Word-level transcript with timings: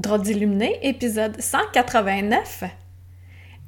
Droit 0.00 0.16
d'illuminé, 0.16 0.78
épisode 0.80 1.38
189. 1.38 2.64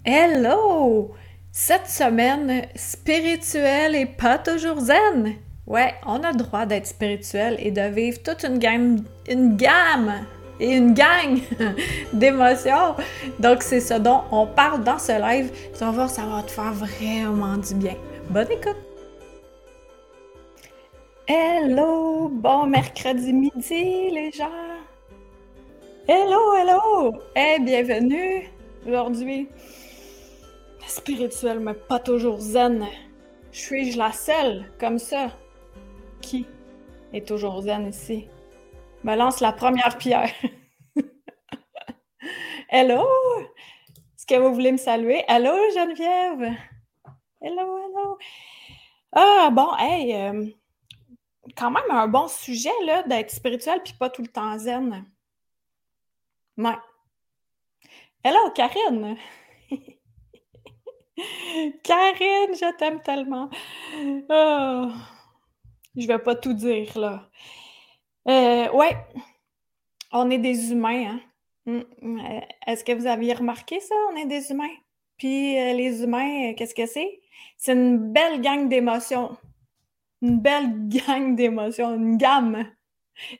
Hello! 0.03 1.11
Cette 1.51 1.87
semaine, 1.87 2.63
spirituelle 2.75 3.95
et 3.95 4.07
pas 4.07 4.39
toujours 4.39 4.81
zen. 4.81 5.35
Ouais, 5.67 5.93
on 6.07 6.23
a 6.23 6.33
le 6.33 6.39
droit 6.39 6.65
d'être 6.65 6.87
spirituel 6.87 7.57
et 7.59 7.71
de 7.71 7.83
vivre 7.83 8.23
toute 8.23 8.45
une 8.45 8.57
gamme, 8.59 9.05
une 9.29 9.57
gamme 9.57 10.25
et 10.59 10.75
une 10.75 10.95
gang 10.95 11.39
d'émotions. 12.15 12.97
Donc, 13.39 13.63
c'est 13.63 13.81
ce 13.81 13.95
dont 13.95 14.23
on 14.31 14.47
parle 14.47 14.85
dans 14.85 14.99
ce 14.99 15.13
live. 15.13 15.53
Tu 15.75 15.81
vas 15.81 15.91
voir, 15.91 16.09
ça 16.09 16.23
va 16.25 16.43
te 16.45 16.51
faire 16.51 16.73
vraiment 16.73 17.59
du 17.59 17.75
bien. 17.75 17.97
Bonne 18.31 18.51
écoute! 18.51 18.79
Hello! 21.27 22.31
Bon 22.33 22.67
mercredi 22.67 23.35
midi, 23.35 24.11
les 24.15 24.31
gens! 24.33 24.49
Hello, 26.09 26.53
hello! 26.53 27.23
Hey, 27.37 27.61
bienvenue! 27.61 28.49
Aujourd'hui, 28.85 29.49
spirituel, 30.85 31.61
mais 31.61 31.75
pas 31.75 32.01
toujours 32.01 32.41
zen. 32.41 32.89
Suis-je 33.53 33.97
la 33.97 34.11
seule, 34.11 34.65
comme 34.81 34.99
ça, 34.99 35.31
qui 36.21 36.45
est 37.13 37.25
toujours 37.25 37.63
zen 37.63 37.87
ici? 37.87 38.27
Me 39.05 39.15
lance 39.15 39.39
la 39.39 39.53
première 39.53 39.97
pierre. 39.97 40.33
hello! 42.69 43.07
Est-ce 44.17 44.27
que 44.27 44.41
vous 44.41 44.53
voulez 44.53 44.73
me 44.73 44.79
saluer? 44.79 45.23
Hello, 45.29 45.55
Geneviève! 45.73 46.57
Hello, 47.41 47.79
hello! 47.79 48.19
Ah, 49.13 49.51
bon, 49.53 49.69
hey! 49.79 50.17
Euh, 50.17 50.47
quand 51.57 51.71
même 51.71 51.91
un 51.91 52.09
bon 52.09 52.27
sujet, 52.27 52.71
là, 52.87 53.05
d'être 53.05 53.31
spirituel 53.31 53.81
puis 53.85 53.95
pas 53.95 54.11
tout 54.11 54.23
le 54.23 54.29
temps 54.29 54.59
zen. 54.59 55.05
Ouais. 56.57 56.77
Hello, 58.25 58.51
Karine! 58.55 59.17
Karine, 61.83 62.55
je 62.55 62.77
t'aime 62.77 63.01
tellement. 63.03 63.51
Oh. 64.29 64.89
Je 65.97 66.07
vais 66.07 66.19
pas 66.19 66.35
tout 66.35 66.55
dire, 66.55 66.97
là. 66.99 67.29
Euh, 68.29 68.71
ouais, 68.73 68.97
on 70.13 70.31
est 70.31 70.39
des 70.39 70.73
humains, 70.73 71.15
hein. 71.15 71.21
Mm, 71.67 71.81
euh, 72.21 72.41
est-ce 72.67 72.85
que 72.85 72.93
vous 72.93 73.07
aviez 73.07 73.35
remarqué 73.35 73.81
ça? 73.81 73.95
On 74.13 74.17
est 74.17 74.27
des 74.27 74.51
humains. 74.51 74.75
Puis 75.19 75.59
euh, 75.59 75.73
les 75.75 76.03
humains, 76.03 76.55
qu'est-ce 76.55 76.75
que 76.75 76.87
c'est? 76.87 77.21
C'est 77.57 77.73
une 77.73 78.13
belle 78.13 78.41
gang 78.41 78.69
d'émotions 78.69 79.37
une 80.23 80.41
belle 80.41 80.89
gang 80.89 81.35
d'émotions, 81.35 81.95
une 81.95 82.17
gamme, 82.17 82.65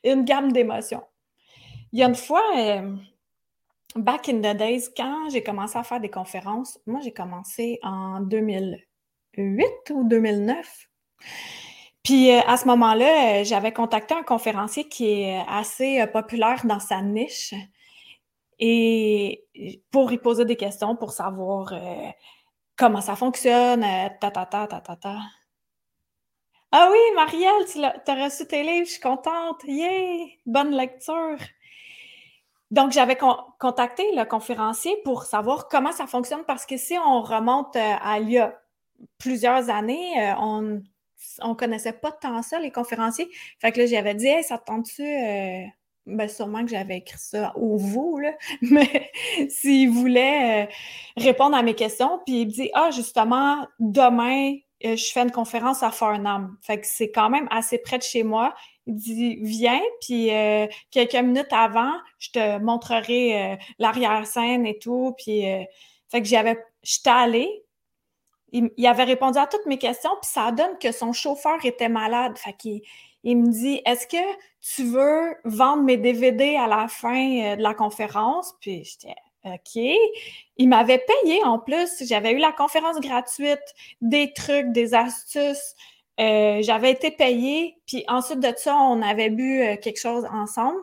une 0.05 0.25
gamme 0.25 0.53
d'émotions. 0.53 1.05
Il 1.93 1.99
y 1.99 2.03
a 2.03 2.07
une 2.07 2.15
fois, 2.15 2.43
euh, 2.57 2.97
back 3.97 4.29
in 4.29 4.39
the 4.39 4.57
days, 4.57 4.89
quand 4.97 5.29
j'ai 5.31 5.43
commencé 5.43 5.77
à 5.79 5.83
faire 5.85 6.01
des 6.01 6.11
conférences, 6.11 6.79
moi 6.87 7.01
j'ai 7.03 7.13
commencé 7.13 7.79
en 7.83 8.21
2008 8.21 9.67
ou 9.91 10.05
2009. 10.09 10.89
Puis 12.03 12.31
euh, 12.31 12.41
à 12.47 12.57
ce 12.57 12.67
moment-là, 12.67 13.41
euh, 13.41 13.45
j'avais 13.45 13.73
contacté 13.73 14.15
un 14.15 14.23
conférencier 14.23 14.89
qui 14.89 15.23
est 15.23 15.45
assez 15.49 16.07
populaire 16.13 16.65
dans 16.65 16.81
sa 16.81 17.03
niche 17.03 17.55
et 18.59 19.45
pour 19.91 20.13
y 20.13 20.19
poser 20.19 20.45
des 20.47 20.57
questions 20.57 20.97
pour 20.97 21.13
savoir 21.13 21.75
comment 22.77 23.01
ça 23.01 23.17
fonctionne, 23.17 23.83
ta 24.21 24.31
ta 24.31 24.47
ta 24.47 24.67
ta 24.67 24.81
ta 24.81 24.97
ta. 24.97 25.19
Ah 26.71 26.89
oui, 26.91 26.99
Marielle, 27.15 27.67
tu 27.71 27.83
as, 27.85 28.25
reçu 28.25 28.47
tes 28.47 28.63
livres, 28.63 28.87
je 28.87 28.93
suis 28.93 29.01
contente. 29.01 29.63
Yay! 29.65 30.39
Bonne 30.47 30.71
lecture. 30.75 31.37
Donc, 32.73 32.93
j'avais 32.93 33.19
contacté 33.59 34.03
le 34.17 34.25
conférencier 34.25 34.97
pour 35.05 35.25
savoir 35.25 35.69
comment 35.69 35.93
ça 35.93 36.07
fonctionne 36.07 36.43
parce 36.47 36.65
que 36.65 36.79
si 36.79 36.97
on 36.97 37.21
remonte 37.21 37.77
euh, 37.77 37.95
à 38.01 38.19
il 38.19 38.31
y 38.31 38.39
a 38.39 38.59
plusieurs 39.19 39.69
années, 39.69 40.19
euh, 40.19 40.33
on 40.39 40.63
ne 40.63 41.55
connaissait 41.55 41.93
pas 41.93 42.11
tant 42.13 42.41
ça, 42.41 42.59
les 42.59 42.71
conférenciers. 42.71 43.29
Fait 43.61 43.73
que 43.73 43.81
là, 43.81 43.87
j'avais 43.87 44.15
dit, 44.15 44.27
hey, 44.27 44.43
ça 44.43 44.57
te 44.57 44.65
tente-tu? 44.65 45.03
Euh, 45.03 45.65
ben, 46.07 46.29
sûrement 46.31 46.65
que 46.65 46.71
j'avais 46.71 46.97
écrit 46.97 47.19
ça 47.19 47.53
au 47.57 47.77
vous, 47.77 48.17
là. 48.17 48.33
Mais 48.63 49.11
s'il 49.51 49.91
voulait 49.91 50.71
répondre 51.19 51.55
à 51.55 51.63
mes 51.63 51.75
questions, 51.75 52.21
puis 52.25 52.41
il 52.41 52.47
me 52.47 52.53
dit, 52.53 52.71
ah, 52.73 52.91
justement, 52.91 53.67
demain, 53.81 54.57
je 54.83 55.11
fais 55.13 55.21
une 55.21 55.31
conférence 55.31 55.83
à 55.83 55.91
Farnham. 55.91 56.57
Fait 56.63 56.81
que 56.81 56.87
c'est 56.87 57.11
quand 57.11 57.29
même 57.29 57.49
assez 57.51 57.77
près 57.77 57.99
de 57.99 58.03
chez 58.03 58.23
moi. 58.23 58.55
Il 58.87 58.97
dit 58.97 59.37
Viens, 59.43 59.81
puis 60.01 60.31
euh, 60.31 60.67
quelques 60.91 61.15
minutes 61.15 61.53
avant, 61.53 61.93
je 62.19 62.31
te 62.31 62.59
montrerai 62.59 63.53
euh, 63.53 63.57
l'arrière-scène 63.79 64.67
et 64.67 64.79
tout. 64.79 65.15
Puis 65.19 65.45
fait 66.11 66.23
que. 66.23 66.29
J'étais 66.83 67.11
allée. 67.11 67.63
Il, 68.51 68.71
il, 68.77 68.87
avait 68.87 69.05
répondu 69.05 69.39
à 69.39 69.47
toutes 69.47 69.67
mes 69.67 69.79
questions, 69.79 70.11
puis 70.21 70.31
ça 70.31 70.51
donne 70.51 70.77
que 70.79 70.93
son 70.93 71.13
chauffeur 71.13 71.65
était 71.65 71.89
malade. 71.89 72.37
Fait 72.37 72.53
qu'il 72.53 72.83
il 73.25 73.39
me 73.39 73.51
dit 73.51 73.81
Est-ce 73.87 74.07
que 74.07 74.17
tu 74.61 74.85
veux 74.85 75.37
vendre 75.45 75.85
mes 75.85 75.97
DVD 75.97 76.57
à 76.57 76.67
la 76.67 76.89
fin 76.89 77.57
de 77.57 77.63
la 77.63 77.75
conférence? 77.75 78.55
Puis 78.61 78.85
j'étais 78.85 79.15
OK. 79.45 79.83
Il 80.57 80.69
m'avait 80.69 81.05
payé 81.23 81.43
en 81.45 81.59
plus. 81.59 82.05
J'avais 82.07 82.33
eu 82.33 82.39
la 82.39 82.53
conférence 82.53 83.01
gratuite, 83.01 83.75
des 84.01 84.33
trucs, 84.33 84.73
des 84.73 84.95
astuces. 84.95 85.75
Euh, 86.23 86.63
j'avais 86.63 86.93
été 86.93 87.11
payée. 87.11 87.77
Puis 87.87 88.05
ensuite 88.09 88.41
de 88.41 88.53
ça, 88.57 88.77
on 88.77 89.03
avait 89.03 89.31
bu 89.31 89.63
euh, 89.63 89.77
quelque 89.77 90.01
chose 90.01 90.25
ensemble. 90.33 90.79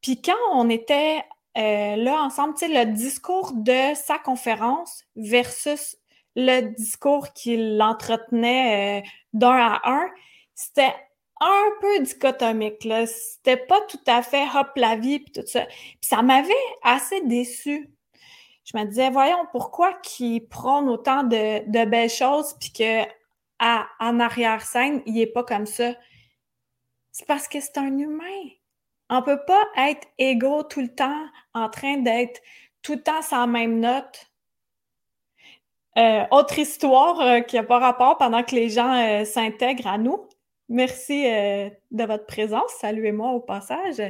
Puis 0.00 0.22
quand 0.22 0.38
on 0.52 0.70
était 0.70 1.22
euh, 1.56 1.96
là 1.96 2.22
ensemble, 2.22 2.54
tu 2.54 2.66
sais, 2.66 2.84
le 2.84 2.92
discours 2.92 3.52
de 3.52 3.94
sa 3.94 4.18
conférence 4.18 5.04
versus 5.16 5.96
le 6.36 6.72
discours 6.76 7.32
qu'il 7.32 7.80
entretenait 7.82 9.02
d'un 9.32 9.56
à 9.56 9.80
un, 9.84 10.08
c'était 10.54 10.94
un 11.40 11.64
peu 11.80 12.00
dichotomique. 12.00 12.86
C'était 13.06 13.56
pas 13.56 13.80
tout 13.82 14.00
à 14.06 14.22
fait 14.22 14.46
hop 14.54 14.70
la 14.76 14.96
vie 14.96 15.20
puis 15.20 15.32
tout 15.32 15.46
ça. 15.46 15.66
Puis 15.66 15.98
ça 16.02 16.22
m'avait 16.22 16.52
assez 16.82 17.20
déçu. 17.22 17.90
Je 18.64 18.76
me 18.76 18.84
disais, 18.84 19.10
voyons, 19.10 19.46
pourquoi 19.50 19.94
qu'il 19.94 20.46
prône 20.46 20.88
autant 20.90 21.22
de, 21.22 21.84
belles 21.86 22.10
choses 22.10 22.54
puis 22.60 22.70
que 22.70 23.02
en 23.60 24.20
arrière-scène, 24.20 25.02
il 25.06 25.20
est 25.20 25.26
pas 25.26 25.44
comme 25.44 25.66
ça. 25.66 25.94
C'est 27.12 27.26
parce 27.26 27.48
que 27.48 27.60
c'est 27.60 27.78
un 27.78 27.98
humain. 27.98 28.48
On 29.10 29.22
peut 29.22 29.40
pas 29.46 29.64
être 29.76 30.06
égaux 30.18 30.62
tout 30.62 30.80
le 30.80 30.94
temps, 30.94 31.26
en 31.54 31.68
train 31.68 31.96
d'être 31.98 32.40
tout 32.82 32.94
le 32.94 33.02
temps 33.02 33.22
sans 33.22 33.46
même 33.46 33.80
note. 33.80 34.28
Euh, 35.96 36.24
autre 36.30 36.58
histoire 36.58 37.20
euh, 37.20 37.40
qui 37.40 37.56
n'a 37.56 37.64
pas 37.64 37.78
rapport 37.80 38.18
pendant 38.18 38.44
que 38.44 38.54
les 38.54 38.68
gens 38.68 38.94
euh, 38.94 39.24
s'intègrent 39.24 39.88
à 39.88 39.98
nous. 39.98 40.28
Merci 40.68 41.24
de 41.24 42.04
votre 42.04 42.26
présence. 42.26 42.70
Saluez-moi 42.78 43.30
au 43.30 43.40
passage, 43.40 44.02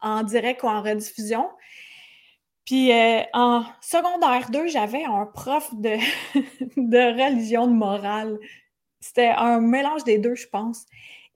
en 0.00 0.22
direct 0.22 0.62
ou 0.62 0.66
en 0.68 0.82
rediffusion. 0.82 1.48
Puis 2.66 2.92
en 3.32 3.64
secondaire 3.80 4.50
2, 4.50 4.66
j'avais 4.66 5.04
un 5.04 5.24
prof 5.24 5.74
de, 5.74 5.96
de 6.76 7.24
religion 7.24 7.66
de 7.66 7.72
morale. 7.72 8.38
C'était 9.04 9.34
un 9.36 9.60
mélange 9.60 10.02
des 10.04 10.16
deux, 10.16 10.34
je 10.34 10.48
pense. 10.48 10.86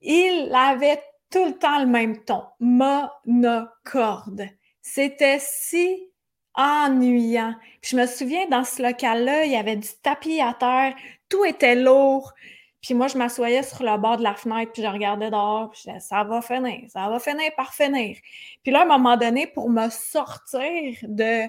Il 0.01 0.51
avait 0.55 1.03
tout 1.29 1.45
le 1.45 1.53
temps 1.53 1.79
le 1.79 1.85
même 1.85 2.23
ton, 2.23 2.41
monocorde. 2.59 4.47
C'était 4.81 5.37
si 5.39 6.09
ennuyant. 6.55 7.53
Puis 7.79 7.91
je 7.91 7.95
me 7.95 8.07
souviens, 8.07 8.47
dans 8.47 8.63
ce 8.63 8.81
local-là, 8.81 9.45
il 9.45 9.51
y 9.51 9.55
avait 9.55 9.75
du 9.75 9.87
tapis 10.01 10.41
à 10.41 10.55
terre, 10.55 10.95
tout 11.29 11.45
était 11.45 11.75
lourd. 11.75 12.33
Puis 12.81 12.95
moi, 12.95 13.07
je 13.07 13.19
m'assoyais 13.19 13.61
sur 13.61 13.83
le 13.83 13.95
bord 13.99 14.17
de 14.17 14.23
la 14.23 14.33
fenêtre, 14.33 14.71
puis 14.71 14.81
je 14.81 14.87
regardais 14.87 15.29
dehors, 15.29 15.69
puis 15.69 15.81
je 15.85 15.91
disais, 15.91 15.99
ça 15.99 16.23
va 16.23 16.41
finir, 16.41 16.89
ça 16.89 17.07
va 17.07 17.19
finir 17.19 17.51
par 17.55 17.71
finir. 17.71 18.17
Puis 18.63 18.71
là, 18.71 18.79
à 18.79 18.83
un 18.83 18.97
moment 18.97 19.15
donné, 19.15 19.45
pour 19.45 19.69
me 19.69 19.89
sortir 19.89 20.97
de, 21.03 21.43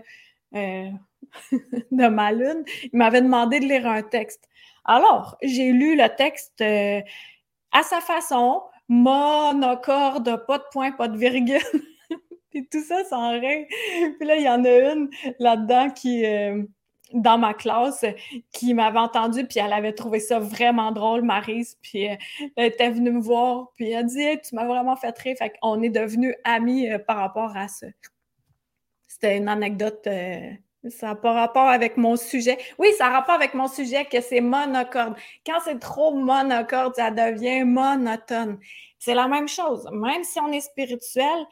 euh, 0.54 0.90
de 1.90 2.08
ma 2.08 2.30
lune, 2.32 2.62
il 2.92 2.98
m'avait 2.98 3.22
demandé 3.22 3.58
de 3.58 3.64
lire 3.64 3.86
un 3.86 4.02
texte. 4.02 4.50
Alors, 4.90 5.36
j'ai 5.40 5.70
lu 5.70 5.94
le 5.94 6.08
texte 6.16 6.60
euh, 6.62 7.00
à 7.70 7.84
sa 7.84 8.00
façon, 8.00 8.60
monocorde, 8.88 10.44
pas 10.48 10.58
de 10.58 10.64
point, 10.72 10.90
pas 10.90 11.06
de 11.06 11.16
virgule. 11.16 11.60
puis 12.50 12.66
tout 12.66 12.82
ça 12.82 13.04
sans 13.04 13.30
rien. 13.38 13.66
Puis 14.18 14.26
là, 14.26 14.34
il 14.34 14.42
y 14.42 14.48
en 14.48 14.64
a 14.64 14.92
une 14.92 15.08
là-dedans 15.38 15.90
qui... 15.90 16.26
Euh, 16.26 16.64
dans 17.12 17.38
ma 17.38 17.54
classe 17.54 18.04
qui 18.52 18.72
m'avait 18.72 19.00
entendu, 19.00 19.44
puis 19.44 19.58
elle 19.58 19.72
avait 19.72 19.92
trouvé 19.92 20.20
ça 20.20 20.38
vraiment 20.38 20.92
drôle, 20.92 21.22
Marise, 21.22 21.76
puis 21.82 22.08
euh, 22.08 22.14
elle 22.54 22.66
était 22.66 22.90
venue 22.90 23.10
me 23.10 23.20
voir, 23.20 23.72
puis 23.74 23.90
elle 23.90 23.96
a 23.96 24.02
dit 24.04 24.40
Tu 24.44 24.54
m'as 24.54 24.64
vraiment 24.64 24.94
fait 24.94 25.18
rire. 25.18 25.34
Fait 25.36 25.52
qu'on 25.60 25.82
est 25.82 25.88
devenus 25.90 26.36
amis 26.44 26.88
par 27.08 27.16
rapport 27.16 27.56
à 27.56 27.66
ça. 27.66 27.88
C'était 29.08 29.38
une 29.38 29.48
anecdote. 29.48 30.06
Ça 30.88 31.08
n'a 31.08 31.14
pas 31.14 31.34
rapport 31.34 31.68
avec 31.68 31.98
mon 31.98 32.16
sujet. 32.16 32.56
Oui, 32.78 32.88
ça 32.96 33.08
a 33.08 33.10
rapport 33.10 33.34
avec 33.34 33.52
mon 33.52 33.68
sujet 33.68 34.06
que 34.06 34.20
c'est 34.22 34.40
monocorde. 34.40 35.14
Quand 35.44 35.58
c'est 35.64 35.78
trop 35.78 36.14
monocorde, 36.14 36.94
ça 36.96 37.10
devient 37.10 37.64
monotone. 37.64 38.58
C'est 38.98 39.14
la 39.14 39.28
même 39.28 39.48
chose. 39.48 39.86
Même 39.92 40.24
si 40.24 40.40
on 40.40 40.50
est 40.52 40.60
spirituel, 40.60 41.46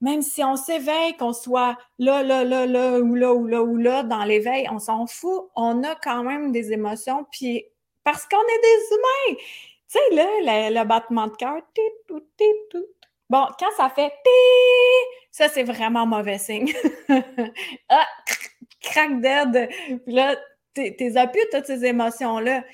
même 0.00 0.20
si 0.20 0.44
on 0.44 0.56
s'éveille, 0.56 1.16
qu'on 1.16 1.32
soit 1.32 1.76
là, 1.98 2.22
là, 2.22 2.44
là, 2.44 2.66
là, 2.66 2.98
ou 2.98 3.14
là, 3.14 3.32
ou 3.32 3.46
là, 3.46 3.62
ou 3.62 3.76
là, 3.78 4.02
dans 4.02 4.24
l'éveil, 4.24 4.68
on 4.70 4.78
s'en 4.78 5.06
fout. 5.06 5.48
On 5.56 5.82
a 5.82 5.94
quand 5.94 6.22
même 6.22 6.52
des 6.52 6.72
émotions, 6.72 7.26
puis 7.32 7.64
parce 8.04 8.26
qu'on 8.26 8.36
est 8.36 8.62
des 8.62 8.94
humains. 8.94 9.40
Tu 9.90 9.98
sais, 9.98 10.14
là, 10.14 10.70
le, 10.70 10.84
battement 10.84 11.26
de 11.26 11.36
cœur, 11.36 11.62
bon, 13.30 13.46
quand 13.58 13.70
ça 13.76 13.88
fait 13.88 14.12
ça, 15.30 15.48
c'est 15.48 15.62
vraiment 15.62 16.06
mauvais 16.06 16.38
signe. 16.38 16.72
ah, 17.88 18.06
crack 18.90 19.20
dead. 19.20 19.68
Puis 20.04 20.14
là, 20.14 20.36
t'es 20.74 20.92
plus 20.96 21.46
toutes 21.52 21.66
ces 21.66 21.84
émotions-là. 21.84 22.64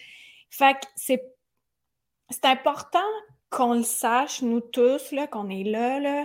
Fait 0.50 0.74
que 0.74 0.86
c'est 0.96 2.44
important 2.44 2.98
qu'on 3.50 3.74
le 3.74 3.82
sache, 3.82 4.42
nous 4.42 4.60
tous, 4.60 5.14
qu'on 5.30 5.48
est 5.48 5.64
là, 5.64 6.00
là. 6.00 6.22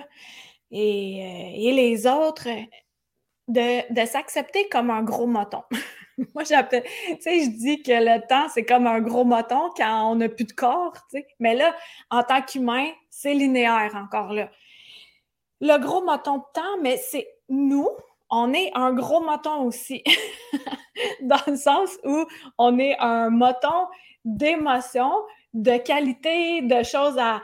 Euh, 0.72 1.52
et, 1.56 1.72
les 1.72 2.08
autres, 2.08 2.48
de, 3.48 4.06
s'accepter 4.06 4.70
comme 4.70 4.90
un 4.90 5.04
gros 5.04 5.28
moton. 5.28 5.64
Moi, 6.36 6.44
j'appelle, 6.44 6.84
tu 6.84 7.22
sais, 7.22 7.40
je 7.46 7.50
dis 7.50 7.82
que 7.82 7.92
le 7.92 8.26
temps, 8.28 8.50
c'est 8.50 8.66
comme 8.66 8.88
un 8.88 9.00
gros 9.00 9.24
moton 9.24 9.70
quand 9.76 10.12
on 10.12 10.16
n'a 10.16 10.30
plus 10.30 10.46
de 10.46 10.52
corps, 10.52 10.94
tu 11.10 11.20
sais. 11.20 11.28
Mais 11.40 11.56
là, 11.56 11.76
en 12.10 12.24
tant 12.24 12.42
qu'humain, 12.42 12.88
c'est 13.10 13.34
linéaire 13.34 13.96
encore 13.96 14.34
là. 14.34 14.52
Le 15.62 15.78
gros 15.78 16.04
moton 16.04 16.38
de 16.38 16.44
temps, 16.54 16.78
mais 16.82 16.98
c'est 16.98 17.28
nous, 17.50 17.90
on 18.30 18.54
est 18.54 18.72
un 18.76 18.94
gros 18.94 19.22
moton 19.22 19.64
aussi. 19.64 20.04
Dans 21.22 21.42
le 21.48 21.56
sens 21.56 21.98
où 22.04 22.26
on 22.58 22.78
est 22.80 22.98
un 23.00 23.30
moton 23.30 23.88
d'émotions, 24.26 25.14
de 25.54 25.78
qualité, 25.78 26.62
de 26.62 26.84
choses 26.84 27.18
à, 27.18 27.42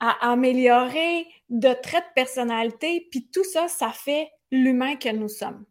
à 0.00 0.30
améliorer, 0.30 1.26
de 1.48 1.72
traits 1.72 2.04
de 2.08 2.12
personnalité, 2.14 3.06
puis 3.10 3.28
tout 3.32 3.44
ça, 3.44 3.68
ça 3.68 3.90
fait 3.90 4.30
l'humain 4.50 4.96
que 4.96 5.08
nous 5.08 5.28
sommes. 5.28 5.64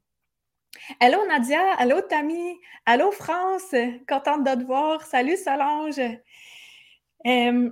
Allô 0.99 1.25
Nadia, 1.25 1.73
allô 1.77 2.01
Tammy, 2.01 2.59
allô 2.85 3.11
France, 3.11 3.73
contente 4.07 4.43
de 4.43 4.61
te 4.61 4.65
voir. 4.65 5.01
Salut 5.03 5.37
Solange. 5.37 5.99
Euh, 7.25 7.69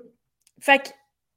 fait 0.59 0.83
que 0.83 0.89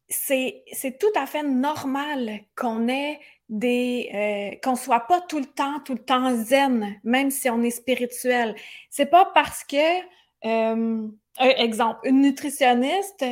c'est, 0.08 0.64
tout 0.99 1.12
à 1.17 1.26
fait 1.26 1.43
normal 1.43 2.41
qu'on 2.56 2.88
ait 2.88 3.20
des 3.48 4.10
euh, 4.14 4.56
qu'on 4.62 4.76
soit 4.76 5.06
pas 5.06 5.20
tout 5.20 5.38
le 5.38 5.46
temps, 5.46 5.81
tout 5.84 5.94
le 5.94 6.04
temps 6.04 6.34
zen, 6.34 6.98
même 7.04 7.31
si 7.31 7.48
on 7.48 7.62
est 7.62 7.70
spirituel. 7.70 8.56
C'est 8.90 9.06
pas 9.06 9.31
parce 9.34 9.64
que 9.64 10.00
euh, 10.44 11.08
exemple, 11.38 12.00
une 12.04 12.22
nutritionniste 12.22 13.25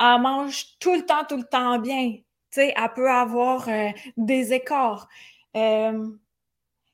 elle 0.00 0.20
mange 0.20 0.78
tout 0.78 0.94
le 0.94 1.04
temps, 1.04 1.24
tout 1.28 1.36
le 1.36 1.44
temps 1.44 1.78
bien. 1.78 2.12
Tu 2.12 2.22
sais, 2.50 2.74
elle 2.76 2.92
peut 2.94 3.10
avoir 3.10 3.68
euh, 3.68 3.90
des 4.16 4.52
écarts. 4.52 5.08
Euh, 5.56 6.08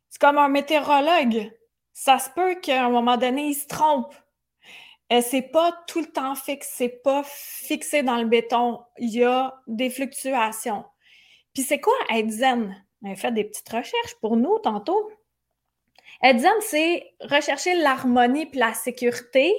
c'est 0.09 0.21
comme 0.21 0.39
un 0.39 0.49
météorologue. 0.49 1.53
Ça 1.93 2.19
se 2.19 2.31
peut 2.31 2.55
qu'à 2.57 2.85
un 2.87 2.91
moment 2.91 3.17
donné, 3.17 3.49
il 3.49 3.55
se 3.55 3.67
trompe. 3.67 4.15
C'est 5.23 5.43
pas 5.43 5.71
tout 5.87 6.01
le 6.01 6.07
temps 6.07 6.35
fixe, 6.35 6.73
c'est 6.75 6.89
pas 7.05 7.23
fixé 7.25 8.03
dans 8.03 8.17
le 8.17 8.25
béton. 8.25 8.81
Il 8.99 9.11
y 9.11 9.23
a 9.23 9.55
des 9.69 9.89
fluctuations. 9.89 10.85
Puis 11.55 11.63
c'est 11.63 11.81
quoi 11.81 11.95
être 12.13 12.31
zen? 12.31 12.85
On 13.03 13.31
des 13.31 13.45
petites 13.45 13.69
recherches 13.69 14.15
pour 14.21 14.37
nous 14.37 14.59
tantôt. 14.59 15.11
Être 16.23 16.41
zen, 16.41 16.61
c'est 16.61 17.15
rechercher 17.21 17.75
l'harmonie 17.75 18.47
puis 18.47 18.59
la 18.59 18.75
sécurité 18.75 19.53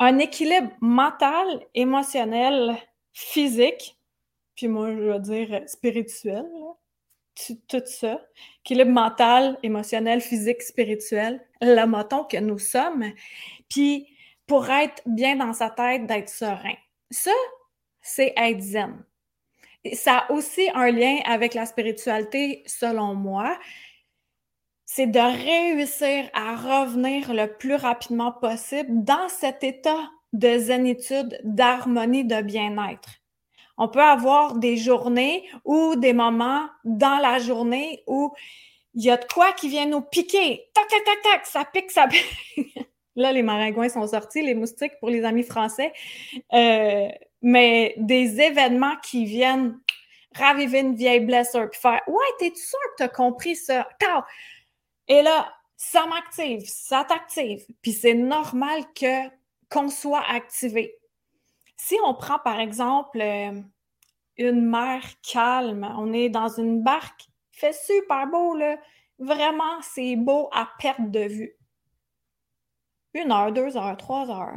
un 0.00 0.18
équilibre 0.18 0.72
mental, 0.80 1.46
émotionnel, 1.74 2.74
physique, 3.12 3.98
puis 4.56 4.66
moi, 4.66 4.90
je 4.92 4.98
veux 4.98 5.18
dire 5.20 5.62
spirituel, 5.66 6.46
tout 7.68 7.82
ça. 7.84 8.20
Équilibre 8.64 8.90
mental, 8.90 9.58
émotionnel, 9.62 10.20
physique, 10.20 10.62
spirituel, 10.62 11.46
le 11.60 11.84
moton 11.84 12.24
que 12.24 12.38
nous 12.38 12.58
sommes. 12.58 13.04
Puis 13.68 14.08
pour 14.46 14.68
être 14.68 15.02
bien 15.06 15.36
dans 15.36 15.52
sa 15.52 15.70
tête, 15.70 16.06
d'être 16.06 16.28
serein. 16.28 16.74
Ça, 17.10 17.30
c'est 18.00 18.32
être 18.36 18.60
zen. 18.60 19.04
Ça 19.92 20.18
a 20.18 20.32
aussi 20.32 20.68
un 20.74 20.90
lien 20.90 21.18
avec 21.24 21.54
la 21.54 21.66
spiritualité, 21.66 22.62
selon 22.66 23.14
moi 23.14 23.58
c'est 24.92 25.06
de 25.06 25.20
réussir 25.20 26.28
à 26.34 26.56
revenir 26.56 27.32
le 27.32 27.46
plus 27.46 27.76
rapidement 27.76 28.32
possible 28.32 29.04
dans 29.04 29.28
cet 29.28 29.62
état 29.62 30.10
de 30.32 30.58
zénitude, 30.58 31.40
d'harmonie, 31.44 32.24
de 32.24 32.42
bien-être. 32.42 33.08
On 33.78 33.86
peut 33.86 34.02
avoir 34.02 34.56
des 34.56 34.76
journées 34.76 35.48
ou 35.64 35.94
des 35.94 36.12
moments 36.12 36.66
dans 36.82 37.18
la 37.22 37.38
journée 37.38 38.02
où 38.08 38.32
il 38.94 39.04
y 39.04 39.10
a 39.12 39.16
de 39.16 39.24
quoi 39.32 39.52
qui 39.52 39.68
vient 39.68 39.86
nous 39.86 40.00
piquer. 40.00 40.68
Tac, 40.74 40.88
tac, 40.88 41.04
tac, 41.04 41.22
tac, 41.22 41.46
ça 41.46 41.64
pique, 41.64 41.92
ça 41.92 42.08
pique. 42.08 42.76
Là, 43.16 43.32
les 43.32 43.42
maringouins 43.42 43.88
sont 43.88 44.06
sortis, 44.06 44.42
les 44.42 44.54
moustiques 44.54 44.98
pour 45.00 45.10
les 45.10 45.24
amis 45.24 45.42
français. 45.42 45.92
Euh, 46.52 47.08
mais 47.42 47.94
des 47.96 48.40
événements 48.40 48.96
qui 49.02 49.24
viennent 49.24 49.78
raviver 50.34 50.80
une 50.80 50.94
vieille 50.94 51.20
blessure, 51.20 51.68
puis 51.70 51.80
faire 51.80 52.00
Ouais, 52.06 52.24
t'es-tu 52.38 52.60
sûr 52.60 52.78
que 52.90 53.04
t'as 53.04 53.08
compris 53.08 53.56
ça? 53.56 53.88
Et 55.08 55.22
là, 55.22 55.52
ça 55.76 56.06
m'active, 56.06 56.62
ça 56.66 57.04
t'active. 57.08 57.64
Puis 57.82 57.92
c'est 57.92 58.14
normal 58.14 58.84
que 58.94 59.28
qu'on 59.70 59.88
soit 59.88 60.24
activé. 60.28 60.96
Si 61.76 61.96
on 62.04 62.14
prend 62.14 62.38
par 62.38 62.60
exemple 62.60 63.20
euh, 63.20 63.60
une 64.36 64.68
mer 64.68 65.02
calme, 65.22 65.88
on 65.98 66.12
est 66.12 66.28
dans 66.28 66.48
une 66.48 66.82
barque, 66.82 67.28
fait 67.52 67.72
super 67.72 68.26
beau 68.26 68.56
là, 68.56 68.76
vraiment 69.18 69.80
c'est 69.82 70.16
beau 70.16 70.48
à 70.52 70.68
perte 70.78 71.10
de 71.10 71.20
vue. 71.20 71.56
Une 73.14 73.32
heure, 73.32 73.52
deux 73.52 73.76
heures, 73.76 73.96
trois 73.96 74.30
heures, 74.30 74.54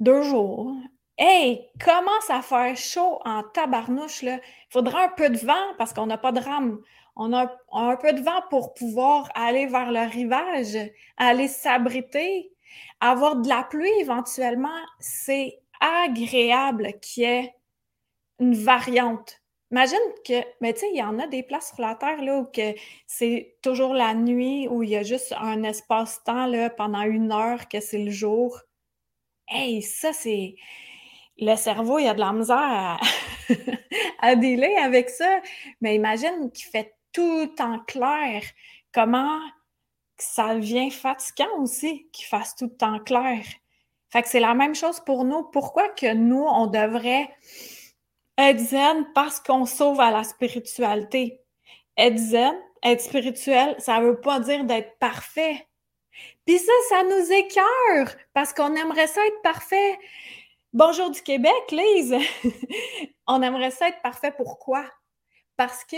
deux 0.00 0.22
jours. 0.22 0.72
Hey, 1.18 1.68
commence 1.82 2.30
à 2.30 2.42
faire 2.42 2.76
chaud 2.76 3.20
en 3.24 3.42
tabarnouche 3.42 4.22
là. 4.22 4.36
Il 4.36 4.72
faudra 4.72 5.04
un 5.04 5.08
peu 5.08 5.30
de 5.30 5.38
vent 5.38 5.74
parce 5.78 5.92
qu'on 5.92 6.06
n'a 6.06 6.18
pas 6.18 6.32
de 6.32 6.40
rame 6.40 6.78
on 7.16 7.32
a, 7.32 7.50
un 7.72 7.96
peu 7.96 8.12
de 8.12 8.20
vent 8.20 8.42
pour 8.50 8.74
pouvoir 8.74 9.28
aller 9.34 9.66
vers 9.66 9.90
le 9.90 10.08
rivage, 10.08 10.76
aller 11.16 11.48
s'abriter, 11.48 12.52
avoir 13.00 13.36
de 13.36 13.48
la 13.48 13.64
pluie 13.64 13.90
éventuellement, 14.00 14.68
c'est 15.00 15.58
agréable 15.80 16.92
qu'il 17.00 17.22
y 17.22 17.26
ait 17.26 17.54
une 18.38 18.54
variante. 18.54 19.40
Imagine 19.76 19.98
que, 20.24 20.42
mais 20.62 20.72
tu 20.72 20.80
sais, 20.80 20.90
il 20.90 20.96
y 20.96 21.02
en 21.02 21.18
a 21.18 21.26
des 21.26 21.42
places 21.42 21.74
sur 21.74 21.82
la 21.82 21.94
Terre 21.96 22.22
là, 22.22 22.38
où 22.38 22.50
c'est 23.06 23.58
toujours 23.60 23.92
la 23.92 24.14
nuit, 24.14 24.66
où 24.68 24.82
il 24.82 24.88
y 24.88 24.96
a 24.96 25.02
juste 25.02 25.34
un 25.38 25.64
espace-temps 25.64 26.46
là, 26.46 26.70
pendant 26.70 27.02
une 27.02 27.30
heure 27.30 27.68
que 27.68 27.80
c'est 27.80 27.98
le 27.98 28.10
jour. 28.10 28.58
Hey, 29.46 29.82
ça, 29.82 30.14
c'est. 30.14 30.56
Le 31.36 31.56
cerveau, 31.56 31.98
il 31.98 32.08
a 32.08 32.14
de 32.14 32.20
la 32.20 32.32
misère 32.32 32.56
à, 32.56 32.98
à 34.20 34.34
dealer 34.34 34.78
avec 34.78 35.10
ça. 35.10 35.42
Mais 35.82 35.94
imagine 35.94 36.50
qu'il 36.54 36.70
fait 36.70 36.94
tout 37.12 37.54
en 37.58 37.78
clair. 37.80 38.44
Comment 38.92 39.38
ça 40.16 40.54
devient 40.54 40.90
fatigant 40.90 41.54
aussi 41.58 42.08
qu'il 42.12 42.24
fasse 42.24 42.56
tout 42.56 42.68
temps 42.68 43.00
clair. 43.00 43.44
Fait 44.08 44.22
que 44.22 44.28
c'est 44.28 44.40
la 44.40 44.54
même 44.54 44.74
chose 44.74 45.00
pour 45.00 45.24
nous. 45.24 45.42
Pourquoi 45.42 45.90
que 45.90 46.14
nous, 46.14 46.46
on 46.46 46.66
devrait 46.66 47.28
être 48.38 48.58
zen 48.58 49.06
parce 49.14 49.40
qu'on 49.40 49.66
sauve 49.66 50.00
à 50.00 50.10
la 50.10 50.24
spiritualité? 50.24 51.40
Être 51.96 52.18
zen, 52.18 52.54
être 52.82 53.00
spirituel, 53.00 53.74
ça 53.78 54.00
veut 54.00 54.20
pas 54.20 54.40
dire 54.40 54.64
d'être 54.64 54.98
parfait. 54.98 55.66
Puis 56.46 56.58
ça, 56.58 56.72
ça 56.88 57.02
nous 57.04 57.32
écœure 57.32 58.16
parce 58.32 58.52
qu'on 58.52 58.74
aimerait 58.74 59.06
ça 59.06 59.24
être 59.26 59.42
parfait. 59.42 59.98
Bonjour 60.72 61.10
du 61.10 61.22
Québec, 61.22 61.52
Lise! 61.70 62.14
on 63.26 63.42
aimerait 63.42 63.70
ça 63.70 63.88
être 63.88 64.02
parfait. 64.02 64.32
Pourquoi? 64.36 64.84
Parce 65.56 65.84
que 65.84 65.96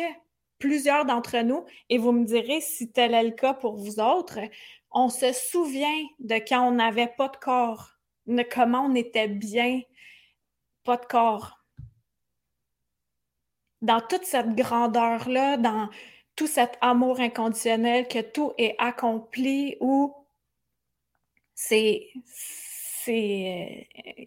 plusieurs 0.59 1.05
d'entre 1.05 1.39
nous, 1.39 1.65
et 1.89 1.99
vous 1.99 2.13
me 2.13 2.25
direz 2.25 2.61
si 2.61 2.91
tel 2.91 3.15
est 3.15 3.23
le 3.23 3.31
cas 3.33 3.55
pour 3.55 3.77
vous 3.77 4.01
autres, 4.01 4.39
on 4.91 5.09
se 5.09 5.33
souvient 5.33 6.05
de 6.19 6.37
quand 6.37 6.67
on 6.67 6.73
n'avait 6.73 7.13
pas 7.17 7.29
de 7.29 7.37
corps, 7.37 7.91
de 8.27 8.43
comment 8.43 8.87
on 8.87 8.95
était 8.95 9.29
bien, 9.29 9.81
pas 10.85 10.97
de 10.97 11.07
corps. 11.07 11.58
Dans 13.83 14.01
toute 14.01 14.25
cette 14.25 14.55
grandeur-là, 14.55 15.57
dans 15.57 15.89
tout 16.37 16.47
cet 16.47 16.79
amour 16.81 17.21
inconditionnel, 17.21 18.09
que 18.09 18.21
tout 18.21 18.53
est 18.59 18.75
accompli, 18.79 19.77
ou 19.81 20.15
c'est. 21.55 22.09
c'est. 22.25 23.89
Euh, 23.97 24.25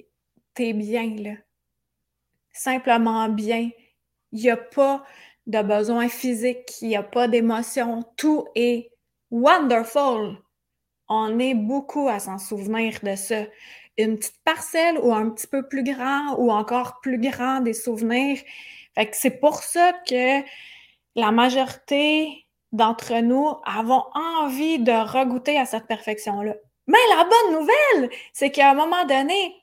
t'es 0.53 0.73
bien, 0.73 1.15
là. 1.15 1.33
Simplement 2.53 3.29
bien. 3.29 3.69
Il 4.31 4.41
n'y 4.41 4.49
a 4.49 4.57
pas 4.57 5.03
de 5.47 5.61
besoins 5.61 6.09
physiques, 6.09 6.81
il 6.81 6.89
n'y 6.89 6.95
a 6.95 7.03
pas 7.03 7.27
d'émotions, 7.27 8.03
tout 8.17 8.45
est 8.55 8.91
wonderful. 9.29 10.37
On 11.09 11.39
est 11.39 11.55
beaucoup 11.55 12.07
à 12.07 12.19
s'en 12.19 12.37
souvenir 12.37 12.99
de 13.03 13.15
ça. 13.15 13.43
Une 13.97 14.17
petite 14.17 14.41
parcelle 14.43 14.97
ou 14.99 15.13
un 15.13 15.29
petit 15.29 15.47
peu 15.47 15.67
plus 15.67 15.83
grand 15.83 16.35
ou 16.37 16.51
encore 16.51 16.99
plus 17.01 17.19
grand 17.19 17.61
des 17.61 17.73
souvenirs. 17.73 18.39
Fait 18.95 19.09
que 19.09 19.15
c'est 19.15 19.39
pour 19.39 19.63
ça 19.63 19.93
que 20.07 20.41
la 21.15 21.31
majorité 21.31 22.45
d'entre 22.71 23.19
nous 23.21 23.57
avons 23.65 24.03
envie 24.13 24.79
de 24.79 24.91
regoûter 24.91 25.57
à 25.57 25.65
cette 25.65 25.87
perfection-là. 25.87 26.55
Mais 26.87 26.97
la 27.09 27.23
bonne 27.23 27.59
nouvelle, 27.59 28.09
c'est 28.33 28.49
qu'à 28.49 28.71
un 28.71 28.73
moment 28.73 29.05
donné, 29.05 29.55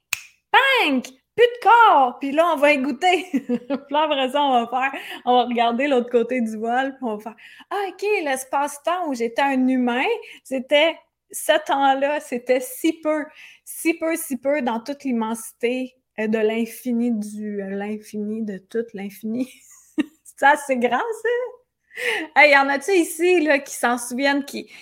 bang, 0.52 1.02
plus 1.02 1.47
de 1.47 1.62
corps, 1.62 2.18
puis 2.18 2.32
là, 2.32 2.52
on 2.54 2.56
va 2.56 2.73
y 2.73 2.78
goûter. 2.78 3.26
puis 3.32 3.76
là, 3.90 4.02
après 4.02 4.30
ça, 4.30 4.42
on 4.42 4.64
va 4.64 4.66
faire, 4.66 5.00
on 5.25 5.37
va 5.37 5.44
regarder 5.44 5.87
l'autre 5.87 6.11
côté 6.11 6.40
du 6.40 6.56
voile, 6.56 6.97
puis 6.97 7.04
on 7.04 7.16
va 7.16 7.23
faire, 7.23 7.37
ah, 7.70 7.76
OK, 7.88 8.02
l'espace-temps 8.25 9.08
où 9.08 9.14
j'étais 9.14 9.42
un 9.42 9.68
humain, 9.68 10.06
c'était 10.42 10.97
ce 11.30 11.52
temps-là, 11.66 12.20
c'était 12.20 12.61
si 12.61 12.92
peu, 13.00 13.25
si 13.64 13.94
peu, 13.94 14.16
si 14.16 14.37
peu 14.37 14.62
dans 14.62 14.80
toute 14.80 15.04
l'immensité 15.04 15.94
euh, 16.18 16.26
de 16.26 16.38
l'infini 16.38 17.12
du, 17.12 17.62
euh, 17.62 17.70
l'infini 17.70 18.42
de 18.42 18.58
tout 18.58 18.85
l'infini. 18.94 19.49
c'est 20.25 20.76
grand, 20.76 20.99
ça? 20.99 22.44
Il 22.44 22.52
y 22.52 22.56
en 22.56 22.68
a-tu 22.68 22.92
ici, 22.92 23.49
qui 23.64 23.75
s'en 23.75 23.99
souviennent, 23.99 24.44
qui, 24.44 24.66
tu 24.66 24.73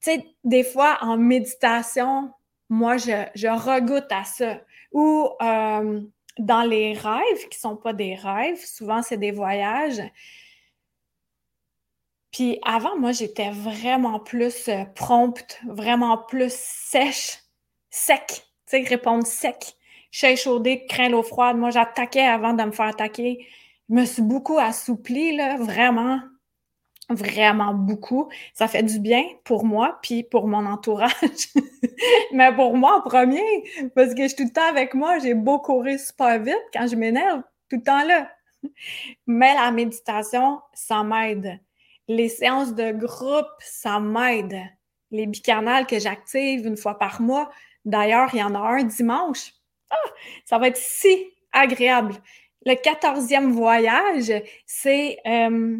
sais, 0.00 0.24
des 0.42 0.64
fois, 0.64 0.98
en 1.02 1.16
méditation, 1.16 2.32
moi, 2.68 2.96
je, 2.96 3.46
regoute 3.48 4.10
à 4.10 4.24
ça. 4.24 4.60
Ou 4.92 5.28
euh, 5.40 6.00
dans 6.38 6.62
les 6.62 6.94
rêves, 6.94 7.48
qui 7.50 7.58
sont 7.58 7.76
pas 7.76 7.92
des 7.92 8.14
rêves, 8.14 8.64
souvent, 8.64 9.02
c'est 9.02 9.16
des 9.16 9.30
voyages, 9.30 10.02
puis 12.34 12.58
avant, 12.64 12.98
moi, 12.98 13.12
j'étais 13.12 13.50
vraiment 13.50 14.18
plus 14.18 14.68
euh, 14.68 14.84
prompte, 14.96 15.60
vraiment 15.68 16.18
plus 16.18 16.52
sèche, 16.52 17.38
sec. 17.90 18.26
Tu 18.26 18.42
sais, 18.66 18.82
répondre 18.82 19.24
sec. 19.24 19.76
Chez 20.10 20.34
chaudé, 20.34 20.84
craint 20.86 21.08
l'eau 21.08 21.22
froide. 21.22 21.56
Moi, 21.56 21.70
j'attaquais 21.70 22.26
avant 22.26 22.52
de 22.52 22.64
me 22.64 22.72
faire 22.72 22.86
attaquer. 22.86 23.46
Je 23.88 23.94
me 23.94 24.04
suis 24.04 24.22
beaucoup 24.22 24.58
assouplie, 24.58 25.36
là, 25.36 25.58
vraiment, 25.58 26.18
vraiment 27.08 27.72
beaucoup. 27.72 28.28
Ça 28.52 28.66
fait 28.66 28.82
du 28.82 28.98
bien 28.98 29.22
pour 29.44 29.64
moi, 29.64 30.00
puis 30.02 30.24
pour 30.24 30.48
mon 30.48 30.66
entourage. 30.66 31.12
Mais 32.32 32.52
pour 32.52 32.76
moi 32.76 32.98
en 32.98 33.08
premier, 33.08 33.90
parce 33.94 34.12
que 34.12 34.24
je 34.24 34.28
suis 34.28 34.36
tout 34.38 34.44
le 34.44 34.52
temps 34.52 34.68
avec 34.68 34.94
moi, 34.94 35.20
j'ai 35.20 35.34
beau 35.34 35.60
courir 35.60 36.00
super 36.00 36.40
vite 36.40 36.58
quand 36.72 36.88
je 36.88 36.96
m'énerve, 36.96 37.42
tout 37.70 37.76
le 37.76 37.82
temps 37.84 38.04
là. 38.04 38.28
Mais 39.28 39.54
la 39.54 39.70
méditation, 39.70 40.60
ça 40.72 41.04
m'aide. 41.04 41.60
Les 42.08 42.28
séances 42.28 42.74
de 42.74 42.92
groupe, 42.92 43.48
ça 43.60 43.98
m'aide. 44.00 44.60
Les 45.10 45.26
bicanales 45.26 45.86
que 45.86 45.98
j'active 45.98 46.66
une 46.66 46.76
fois 46.76 46.98
par 46.98 47.20
mois. 47.20 47.50
D'ailleurs, 47.84 48.30
il 48.32 48.38
y 48.38 48.42
en 48.42 48.54
a 48.54 48.58
un 48.58 48.84
dimanche. 48.84 49.52
Ah, 49.90 50.10
ça 50.44 50.58
va 50.58 50.68
être 50.68 50.76
si 50.76 51.32
agréable. 51.52 52.14
Le 52.66 52.74
quatorzième 52.74 53.52
voyage, 53.52 54.32
c'est... 54.66 55.18
Euh, 55.26 55.78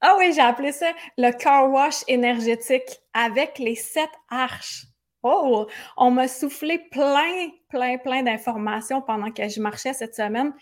ah 0.00 0.16
oui, 0.18 0.32
j'ai 0.34 0.42
appelé 0.42 0.70
ça 0.72 0.92
le 1.16 1.30
car 1.32 1.70
wash 1.70 2.02
énergétique 2.08 3.00
avec 3.14 3.58
les 3.58 3.74
sept 3.74 4.10
arches. 4.28 4.84
Oh, 5.22 5.66
on 5.96 6.10
m'a 6.10 6.28
soufflé 6.28 6.78
plein, 6.90 7.48
plein, 7.70 7.96
plein 7.96 8.22
d'informations 8.22 9.00
pendant 9.00 9.30
que 9.30 9.48
je 9.48 9.60
marchais 9.62 9.94
cette 9.94 10.14
semaine. 10.14 10.52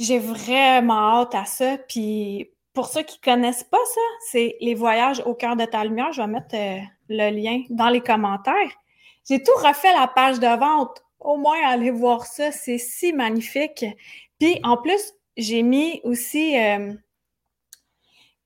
J'ai 0.00 0.18
vraiment 0.18 1.20
hâte 1.20 1.36
à 1.36 1.44
ça. 1.44 1.78
Puis 1.78 2.50
pour 2.76 2.88
ceux 2.88 3.02
qui 3.02 3.18
connaissent 3.18 3.64
pas 3.64 3.84
ça, 3.94 4.00
c'est 4.30 4.58
les 4.60 4.74
voyages 4.74 5.22
au 5.24 5.34
cœur 5.34 5.56
de 5.56 5.64
ta 5.64 5.82
lumière. 5.82 6.12
Je 6.12 6.20
vais 6.20 6.28
mettre 6.28 6.54
euh, 6.54 6.78
le 7.08 7.30
lien 7.30 7.62
dans 7.70 7.88
les 7.88 8.02
commentaires. 8.02 8.70
J'ai 9.26 9.42
tout 9.42 9.54
refait 9.56 9.94
la 9.94 10.06
page 10.06 10.38
de 10.38 10.58
vente. 10.58 11.02
Au 11.18 11.38
moins, 11.38 11.56
allez 11.66 11.90
voir 11.90 12.26
ça. 12.26 12.52
C'est 12.52 12.76
si 12.76 13.14
magnifique. 13.14 13.86
Puis, 14.38 14.60
en 14.62 14.76
plus, 14.76 15.14
j'ai 15.38 15.62
mis 15.62 16.02
aussi, 16.04 16.60
euh, 16.60 16.92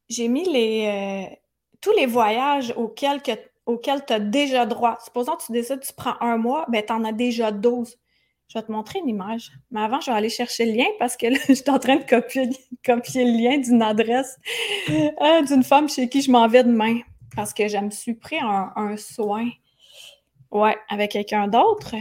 j'ai 0.08 0.28
mis 0.28 0.44
les, 0.44 0.86
euh, 0.86 1.34
tous 1.80 1.92
les 1.96 2.06
voyages 2.06 2.72
auxquels, 2.76 3.20
auxquels 3.66 4.06
tu 4.06 4.12
as 4.12 4.20
déjà 4.20 4.64
droit. 4.64 4.96
Supposons 5.04 5.34
que 5.34 5.46
tu 5.46 5.52
décides, 5.52 5.80
tu 5.80 5.92
prends 5.92 6.14
un 6.20 6.36
mois, 6.36 6.66
ben, 6.68 6.84
tu 6.86 6.92
en 6.92 7.04
as 7.04 7.12
déjà 7.12 7.50
12. 7.50 7.98
Je 8.52 8.58
vais 8.58 8.64
te 8.64 8.72
montrer 8.72 8.98
une 8.98 9.08
image. 9.08 9.52
Mais 9.70 9.80
avant, 9.80 10.00
je 10.00 10.10
vais 10.10 10.16
aller 10.16 10.28
chercher 10.28 10.66
le 10.66 10.72
lien 10.72 10.86
parce 10.98 11.16
que 11.16 11.26
là, 11.26 11.38
je 11.48 11.54
suis 11.54 11.70
en 11.70 11.78
train 11.78 11.96
de 11.96 12.04
copier, 12.04 12.46
le 13.24 13.42
lien 13.42 13.58
d'une 13.58 13.80
adresse 13.80 14.38
euh, 14.90 15.42
d'une 15.42 15.62
femme 15.62 15.88
chez 15.88 16.08
qui 16.08 16.20
je 16.20 16.32
m'en 16.32 16.48
vais 16.48 16.64
demain. 16.64 16.98
Parce 17.36 17.54
que 17.54 17.68
je 17.68 17.76
me 17.78 17.90
suis 17.90 18.14
pris 18.14 18.38
un, 18.40 18.96
soin. 18.96 19.48
Ouais, 20.50 20.76
avec 20.88 21.12
quelqu'un 21.12 21.46
d'autre. 21.46 21.94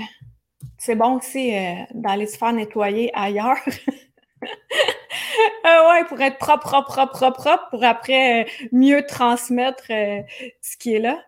C'est 0.79 0.95
bon 0.95 1.17
aussi 1.17 1.55
euh, 1.55 1.75
d'aller 1.93 2.25
se 2.25 2.35
faire 2.35 2.51
nettoyer 2.51 3.11
ailleurs. 3.13 3.57
euh, 4.43 5.89
ouais, 5.89 6.03
pour 6.07 6.19
être 6.19 6.39
propre, 6.39 6.63
propre, 6.63 6.87
propre, 6.87 7.11
propre, 7.11 7.37
propre, 7.43 7.69
pour 7.69 7.83
après 7.83 8.41
euh, 8.41 8.67
mieux 8.71 9.05
transmettre 9.05 9.85
ce 9.87 10.77
qui 10.79 10.95
est 10.95 10.99
là. 10.99 11.23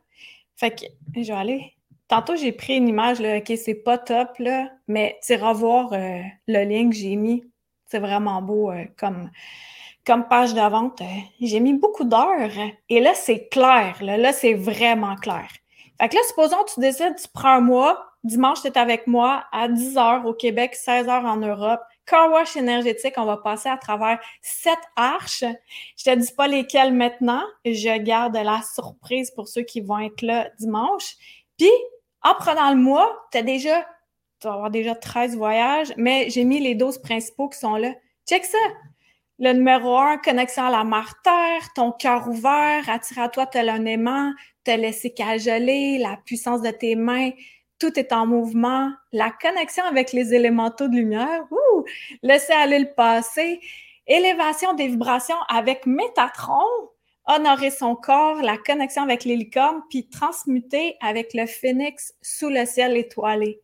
Fait 0.56 0.72
que 0.72 0.86
je 1.16 1.28
vais 1.32 1.38
aller 1.38 1.74
Tantôt, 2.12 2.36
j'ai 2.36 2.52
pris 2.52 2.76
une 2.76 2.90
image, 2.90 3.22
là, 3.22 3.38
OK, 3.38 3.54
c'est 3.56 3.74
pas 3.74 3.98
top, 3.98 4.38
là, 4.40 4.70
mais 4.90 5.18
tu 5.26 5.34
revoir 5.36 5.94
euh, 5.94 6.20
le 6.46 6.66
lien 6.66 6.90
que 6.90 6.96
j'ai 6.98 7.16
mis. 7.16 7.42
C'est 7.86 8.00
vraiment 8.00 8.42
beau 8.42 8.70
euh, 8.70 8.84
comme, 8.98 9.32
comme 10.06 10.28
page 10.28 10.54
de 10.54 10.60
vente. 10.60 11.00
Euh, 11.00 11.06
j'ai 11.40 11.62
mis 11.62 11.74
beaucoup 11.74 12.04
d'heures 12.04 12.52
et 12.90 13.00
là, 13.00 13.14
c'est 13.14 13.48
clair. 13.48 13.96
Là, 14.02 14.18
là 14.18 14.34
c'est 14.34 14.56
vraiment 14.56 15.16
clair. 15.16 15.48
Fait 16.02 16.10
que 16.10 16.16
là, 16.16 16.22
supposons 16.28 16.58
tu 16.74 16.82
décides, 16.82 17.16
tu 17.16 17.30
prends 17.34 17.54
un 17.54 17.62
mois, 17.62 18.06
dimanche, 18.26 18.62
tu 18.62 18.68
es 18.68 18.78
avec 18.78 19.08
moi 19.08 19.46
à 19.54 19.70
10 19.70 19.98
heures 19.98 20.26
au 20.26 20.34
Québec, 20.34 20.76
16 20.76 21.08
heures 21.08 21.24
en 21.24 21.38
Europe. 21.38 21.80
Car 22.06 22.30
wash 22.30 22.58
énergétique, 22.58 23.14
on 23.16 23.26
va 23.26 23.38
passer 23.38 23.70
à 23.70 23.78
travers 23.78 24.20
sept 24.42 24.80
arches. 24.98 25.46
Je 25.96 26.04
te 26.04 26.14
dis 26.14 26.34
pas 26.34 26.50
lesquelles 26.50 26.94
maintenant. 26.94 27.44
Je 27.64 27.98
garde 28.00 28.36
la 28.36 28.60
surprise 28.76 29.32
pour 29.32 29.48
ceux 29.48 29.62
qui 29.62 29.80
vont 29.80 30.00
être 30.00 30.22
là 30.22 30.50
dimanche. 30.60 31.16
Puis, 31.58 31.70
en 32.24 32.34
prenant 32.36 32.72
le 32.72 32.78
mois, 32.78 33.28
tu 33.32 33.38
as 33.40 33.44
déjà, 33.44 33.82
tu 34.40 34.48
vas 34.48 34.54
avoir 34.54 34.70
déjà 34.72 34.96
13 34.96 35.36
voyages, 35.36 35.94
mais 35.98 36.30
j'ai 36.30 36.44
mis 36.44 36.60
les 36.60 36.76
12 36.76 37.00
principaux 37.00 37.50
qui 37.50 37.60
sont 37.60 37.76
là. 37.76 37.94
Check 38.28 38.46
ça! 38.46 38.58
Le 39.40 39.54
numéro 39.54 39.98
1, 39.98 40.18
connexion 40.20 40.66
à 40.66 40.70
la 40.70 40.84
mère-terre, 40.84 41.74
ton 41.74 41.92
cœur 41.92 42.28
ouvert, 42.28 42.88
attire 42.88 43.24
à 43.24 43.30
toi 43.30 43.48
tel 43.48 43.70
un 43.70 43.86
aimant, 43.86 44.32
te 44.64 44.70
laisser 44.70 45.14
cajoler, 45.14 45.98
la 45.98 46.18
puissance 46.18 46.62
de 46.62 46.70
tes 46.70 46.96
mains, 46.96 47.32
tout 47.80 47.98
est 47.98 48.14
en 48.14 48.28
mouvement, 48.28 48.92
la 49.12 49.32
connexion 49.32 49.84
avec 49.86 50.14
les 50.14 50.36
élémentaux 50.36 50.88
de 50.88 50.96
lumière, 50.96 51.44
ouh, 51.50 51.84
laisser 52.22 52.54
aller 52.54 52.78
le 52.78 52.94
passé, 52.94 53.60
élévation 54.06 54.76
des 54.76 54.88
vibrations 54.88 55.42
avec 55.50 55.88
Métatron, 55.88 56.62
honorer 57.26 57.72
son 57.72 57.96
corps, 57.96 58.42
la 58.42 58.58
connexion 58.58 59.04
avec 59.04 59.24
les 59.24 59.50
puis 59.90 60.08
transmuter 60.10 60.96
avec 61.02 61.34
le 61.34 61.46
phénix 61.46 62.14
sous 62.22 62.50
le 62.50 62.66
ciel 62.66 62.98
étoilé. 62.98 63.62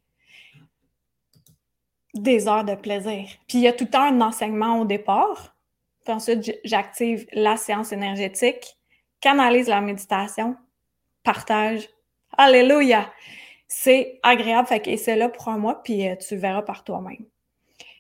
Des 2.14 2.48
heures 2.48 2.64
de 2.64 2.76
plaisir. 2.76 3.30
Puis 3.48 3.60
il 3.60 3.62
y 3.62 3.68
a 3.68 3.74
tout 3.74 3.86
le 3.86 3.90
temps 3.90 4.04
un 4.04 4.22
enseignement 4.22 4.80
au 4.80 4.86
départ. 4.86 5.56
Puis 6.04 6.14
ensuite, 6.14 6.58
j'active 6.64 7.28
la 7.34 7.58
séance 7.58 7.92
énergétique, 7.92 8.78
canalise 9.20 9.68
la 9.68 9.82
méditation, 9.82 10.56
partage. 11.24 11.90
Alléluia! 12.38 13.12
C'est 13.68 14.20
agréable. 14.24 14.68
Fait 14.68 14.80
que 14.80 14.96
c'est 14.96 15.18
là 15.18 15.30
pour 15.30 15.50
un 15.50 15.58
mois, 15.58 15.84
puis 15.84 16.08
euh, 16.08 16.16
tu 16.16 16.38
verras 16.38 16.62
par 16.62 16.84
toi-même. 16.84 17.26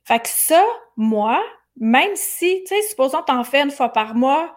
Fait 0.06 0.20
que 0.20 0.30
ça, 0.30 0.64
moi, 0.96 1.44
même 1.76 2.16
si, 2.16 2.64
tu 2.66 2.74
sais, 2.74 2.82
supposons 2.84 3.20
que 3.20 3.26
tu 3.26 3.34
en 3.34 3.44
fais 3.44 3.62
une 3.62 3.72
fois 3.72 3.90
par 3.90 4.16
mois, 4.16 4.56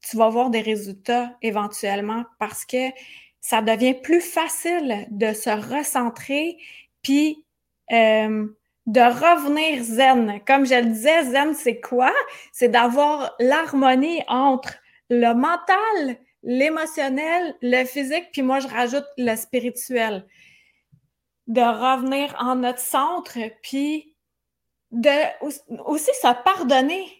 tu 0.00 0.16
vas 0.16 0.28
voir 0.28 0.50
des 0.50 0.60
résultats 0.60 1.36
éventuellement 1.42 2.24
parce 2.38 2.64
que 2.64 2.90
ça 3.40 3.62
devient 3.62 3.94
plus 3.94 4.20
facile 4.20 5.06
de 5.10 5.32
se 5.32 5.50
recentrer 5.50 6.58
puis 7.02 7.44
euh, 7.92 8.46
de 8.86 9.00
revenir 9.00 9.82
zen. 9.82 10.40
Comme 10.46 10.66
je 10.66 10.74
le 10.74 10.86
disais, 10.86 11.24
zen, 11.24 11.54
c'est 11.54 11.80
quoi? 11.80 12.12
C'est 12.52 12.68
d'avoir 12.68 13.34
l'harmonie 13.38 14.22
entre 14.28 14.74
le 15.10 15.34
mental, 15.34 16.16
l'émotionnel, 16.42 17.54
le 17.60 17.84
physique, 17.84 18.30
puis 18.32 18.42
moi, 18.42 18.60
je 18.60 18.68
rajoute 18.68 19.06
le 19.18 19.36
spirituel. 19.36 20.26
De 21.46 21.60
revenir 21.60 22.34
en 22.38 22.56
notre 22.56 22.78
centre, 22.78 23.38
puis 23.62 24.14
de 24.90 25.10
aussi 25.84 26.10
se 26.22 26.42
pardonner 26.42 27.17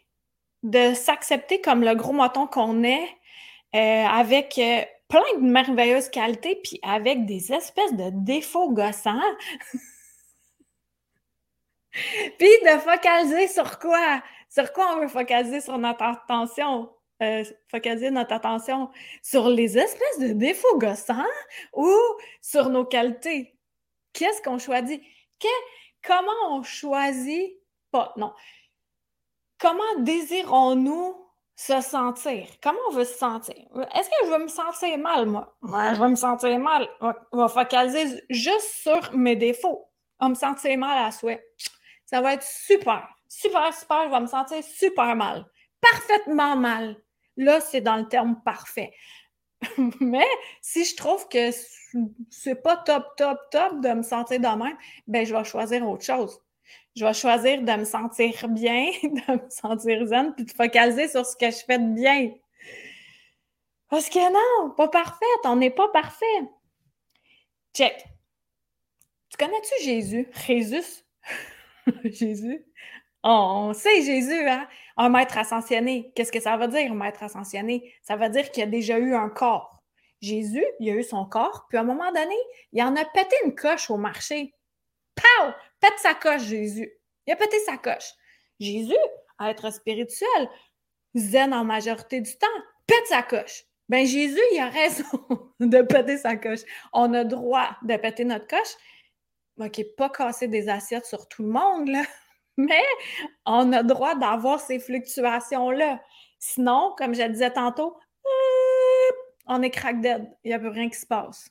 de 0.62 0.94
s'accepter 0.94 1.60
comme 1.60 1.82
le 1.82 1.94
gros 1.94 2.12
moton 2.12 2.46
qu'on 2.46 2.82
est, 2.82 3.08
euh, 3.74 4.06
avec 4.06 4.58
euh, 4.58 4.82
plein 5.08 5.22
de 5.36 5.46
merveilleuses 5.46 6.08
qualités, 6.08 6.60
puis 6.62 6.80
avec 6.82 7.26
des 7.26 7.52
espèces 7.52 7.94
de 7.94 8.10
défauts 8.12 8.72
gossants. 8.72 9.20
puis 11.92 12.48
de 12.64 12.78
focaliser 12.78 13.48
sur 13.48 13.78
quoi? 13.78 14.22
Sur 14.48 14.72
quoi 14.72 14.94
on 14.94 15.00
veut 15.00 15.08
focaliser 15.08 15.60
sur 15.60 15.78
notre 15.78 16.02
attention? 16.02 16.90
Euh, 17.22 17.44
focaliser 17.70 18.10
notre 18.10 18.32
attention? 18.32 18.90
Sur 19.22 19.48
les 19.48 19.78
espèces 19.78 20.18
de 20.20 20.32
défauts 20.32 20.78
gossants 20.78 21.24
ou 21.74 21.92
sur 22.40 22.70
nos 22.70 22.84
qualités? 22.84 23.54
Qu'est-ce 24.12 24.42
qu'on 24.42 24.58
choisit? 24.58 25.02
comment 26.02 26.32
on 26.50 26.62
choisit? 26.62 27.52
Pas, 27.90 28.12
non 28.16 28.32
comment 29.60 30.00
désirons-nous 30.00 31.16
se 31.56 31.80
sentir? 31.80 32.46
Comment 32.62 32.78
on 32.88 32.92
veut 32.92 33.04
se 33.04 33.18
sentir? 33.18 33.56
Est-ce 33.94 34.08
que 34.08 34.26
je 34.26 34.30
vais 34.30 34.38
me 34.38 34.48
sentir 34.48 34.96
mal, 34.98 35.26
moi? 35.26 35.56
Je 35.62 36.00
vais 36.00 36.08
me 36.08 36.14
sentir 36.14 36.58
mal. 36.58 36.88
On 37.00 37.36
va 37.36 37.48
focaliser 37.48 38.22
juste 38.30 38.82
sur 38.82 39.12
mes 39.12 39.36
défauts. 39.36 39.90
On 40.20 40.26
va 40.26 40.30
me 40.30 40.34
sentir 40.34 40.78
mal 40.78 41.06
à 41.06 41.10
souhait. 41.10 41.44
Ça 42.06 42.20
va 42.20 42.34
être 42.34 42.44
super, 42.44 43.08
super, 43.28 43.74
super. 43.74 44.04
Je 44.06 44.10
vais 44.10 44.20
me 44.20 44.26
sentir 44.26 44.62
super 44.62 45.14
mal. 45.16 45.44
Parfaitement 45.80 46.56
mal. 46.56 46.96
Là, 47.36 47.60
c'est 47.60 47.80
dans 47.80 47.96
le 47.96 48.08
terme 48.08 48.40
parfait. 48.44 48.92
Mais 50.00 50.26
si 50.62 50.84
je 50.84 50.96
trouve 50.96 51.28
que 51.28 51.50
c'est 52.30 52.62
pas 52.62 52.76
top, 52.76 53.04
top, 53.16 53.38
top 53.50 53.80
de 53.80 53.88
me 53.88 54.02
sentir 54.02 54.38
de 54.38 54.46
même, 54.46 54.76
ben 55.08 55.26
je 55.26 55.34
vais 55.34 55.44
choisir 55.44 55.88
autre 55.88 56.04
chose 56.04 56.40
je 56.98 57.04
vais 57.04 57.14
choisir 57.14 57.62
de 57.62 57.72
me 57.72 57.84
sentir 57.84 58.48
bien, 58.48 58.90
de 59.02 59.32
me 59.32 59.50
sentir 59.50 60.04
zen, 60.06 60.34
puis 60.34 60.44
de 60.44 60.50
focaliser 60.50 61.08
sur 61.08 61.24
ce 61.24 61.36
que 61.36 61.50
je 61.50 61.64
fais 61.64 61.78
de 61.78 61.94
bien. 61.94 62.32
Parce 63.88 64.08
que 64.08 64.18
non, 64.18 64.70
pas 64.74 64.88
parfaite, 64.88 65.44
on 65.44 65.56
n'est 65.56 65.70
pas 65.70 65.88
parfait. 65.88 66.26
Check. 67.72 68.04
Tu 69.30 69.36
connais-tu 69.38 69.84
Jésus? 69.84 70.28
Jésus? 70.46 71.04
Jésus? 72.04 72.64
on 73.22 73.72
sait 73.74 74.02
Jésus, 74.02 74.48
hein? 74.48 74.66
Un 74.96 75.08
maître 75.08 75.38
ascensionné. 75.38 76.12
Qu'est-ce 76.14 76.32
que 76.32 76.40
ça 76.40 76.56
veut 76.56 76.68
dire, 76.68 76.90
un 76.90 76.94
maître 76.94 77.22
ascensionné? 77.22 77.94
Ça 78.02 78.16
veut 78.16 78.28
dire 78.28 78.50
qu'il 78.50 78.64
a 78.64 78.66
déjà 78.66 78.98
eu 78.98 79.14
un 79.14 79.28
corps. 79.28 79.82
Jésus, 80.20 80.64
il 80.80 80.90
a 80.90 80.94
eu 80.94 81.04
son 81.04 81.24
corps, 81.26 81.66
puis 81.68 81.78
à 81.78 81.82
un 81.82 81.84
moment 81.84 82.10
donné, 82.10 82.34
il 82.72 82.82
en 82.82 82.96
a 82.96 83.04
pété 83.04 83.36
une 83.44 83.54
coche 83.54 83.88
au 83.90 83.96
marché. 83.96 84.52
Pow! 85.14 85.52
Pète 85.80 85.98
sa 85.98 86.14
coche, 86.14 86.42
Jésus. 86.42 86.90
Il 87.26 87.32
a 87.32 87.36
pété 87.36 87.58
sa 87.60 87.76
coche. 87.76 88.12
Jésus, 88.58 88.94
à 89.38 89.50
être 89.50 89.72
spirituel, 89.72 90.48
zen 91.14 91.52
en 91.52 91.64
majorité 91.64 92.20
du 92.20 92.36
temps, 92.36 92.46
pète 92.86 93.06
sa 93.06 93.22
coche. 93.22 93.64
Ben 93.88 94.06
Jésus, 94.06 94.40
il 94.52 94.58
a 94.60 94.68
raison 94.68 95.04
de 95.60 95.82
péter 95.82 96.18
sa 96.18 96.36
coche. 96.36 96.60
On 96.92 97.14
a 97.14 97.24
droit 97.24 97.76
de 97.82 97.96
péter 97.96 98.24
notre 98.24 98.46
coche. 98.46 98.76
OK, 99.58 99.80
pas 99.96 100.10
casser 100.10 100.48
des 100.48 100.68
assiettes 100.68 101.06
sur 101.06 101.28
tout 101.28 101.42
le 101.42 101.50
monde, 101.50 101.88
là. 101.88 102.02
mais 102.56 102.84
on 103.46 103.72
a 103.72 103.82
droit 103.82 104.14
d'avoir 104.14 104.60
ces 104.60 104.78
fluctuations-là. 104.78 106.02
Sinon, 106.38 106.94
comme 106.96 107.14
je 107.14 107.22
disais 107.22 107.52
tantôt, 107.52 107.96
on 109.46 109.62
est 109.62 109.70
crack 109.70 110.00
dead. 110.00 110.28
Il 110.44 110.48
n'y 110.48 110.54
a 110.54 110.58
plus 110.58 110.68
rien 110.68 110.88
qui 110.88 110.98
se 110.98 111.06
passe. 111.06 111.50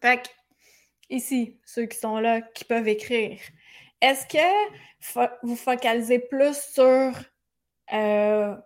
Fait 0.00 0.22
que 0.22 0.28
ici, 1.10 1.58
ceux 1.64 1.86
qui 1.86 1.98
sont 1.98 2.18
là, 2.18 2.40
qui 2.40 2.64
peuvent 2.64 2.88
écrire. 2.88 3.38
Est-ce 4.00 4.26
que 4.26 5.36
vous 5.42 5.56
focalisez 5.56 6.18
plus 6.18 6.56
sur 6.56 7.12
euh, 7.92 8.56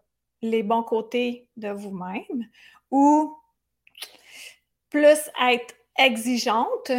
les 0.42 0.62
bons 0.62 0.82
côtés 0.82 1.48
de 1.56 1.68
vous-même 1.68 2.48
ou 2.90 3.36
plus 4.88 5.30
être 5.42 5.74
exigeante 5.96 6.92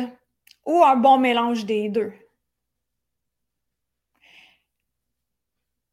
ou 0.65 0.83
un 0.83 0.95
bon 0.95 1.17
mélange 1.17 1.65
des 1.65 1.89
deux? 1.89 2.13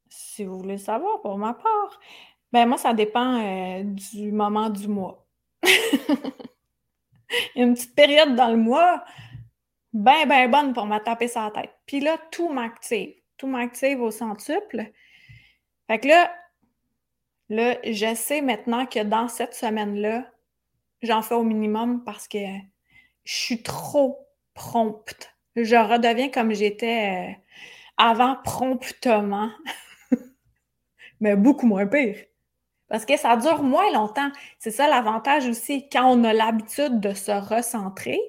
Si 0.08 0.44
vous 0.44 0.58
voulez 0.58 0.78
savoir, 0.78 1.20
pour 1.20 1.36
ma 1.36 1.54
part, 1.54 2.00
ben 2.52 2.66
moi, 2.66 2.78
ça 2.78 2.94
dépend 2.94 3.42
euh, 3.42 3.82
du 3.82 4.30
moment 4.30 4.70
du 4.70 4.86
mois. 4.86 5.26
Il 7.54 7.60
y 7.60 7.60
a 7.60 7.64
une 7.64 7.74
petite 7.74 7.94
période 7.94 8.36
dans 8.36 8.48
le 8.48 8.56
mois 8.56 9.04
ben, 9.98 10.28
ben 10.28 10.48
bonne 10.48 10.74
pour 10.74 10.86
me 10.86 10.98
taper 10.98 11.26
sa 11.26 11.50
tête. 11.50 11.74
Puis 11.84 11.98
là, 11.98 12.16
tout 12.30 12.50
m'active. 12.50 13.14
Tout 13.36 13.48
m'active 13.48 14.00
au 14.00 14.12
centuple. 14.12 14.92
Fait 15.88 15.98
que 15.98 16.06
là, 16.06 16.32
là, 17.48 17.76
je 17.82 18.14
sais 18.14 18.40
maintenant 18.40 18.86
que 18.86 19.02
dans 19.02 19.26
cette 19.26 19.54
semaine-là, 19.54 20.24
j'en 21.02 21.20
fais 21.20 21.34
au 21.34 21.42
minimum 21.42 22.04
parce 22.04 22.28
que 22.28 22.38
je 23.24 23.34
suis 23.34 23.60
trop 23.64 24.24
prompte. 24.54 25.34
Je 25.56 25.74
redeviens 25.74 26.28
comme 26.28 26.54
j'étais 26.54 27.32
euh, 27.32 27.32
avant 27.96 28.36
promptement, 28.44 29.50
mais 31.20 31.34
beaucoup 31.34 31.66
moins 31.66 31.88
pire. 31.88 32.24
Parce 32.86 33.04
que 33.04 33.16
ça 33.16 33.36
dure 33.36 33.64
moins 33.64 33.92
longtemps. 33.92 34.30
C'est 34.60 34.70
ça 34.70 34.86
l'avantage 34.86 35.48
aussi. 35.48 35.88
Quand 35.88 36.08
on 36.08 36.22
a 36.22 36.32
l'habitude 36.32 37.00
de 37.00 37.14
se 37.14 37.32
recentrer, 37.32 38.20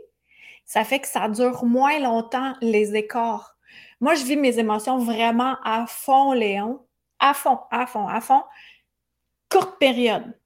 ça 0.70 0.84
fait 0.84 1.00
que 1.00 1.08
ça 1.08 1.28
dure 1.30 1.66
moins 1.66 1.98
longtemps 1.98 2.54
les 2.62 2.96
écarts. 2.96 3.58
Moi, 4.02 4.14
je 4.14 4.24
vis 4.24 4.36
mes 4.38 4.60
émotions 4.60 5.00
vraiment 5.00 5.58
à 5.64 5.88
fond, 5.88 6.32
Léon. 6.32 6.86
À 7.18 7.34
fond, 7.34 7.58
à 7.72 7.88
fond, 7.88 8.08
à 8.08 8.22
fond. 8.22 8.44
Courte 9.50 9.80
période. 9.80 10.40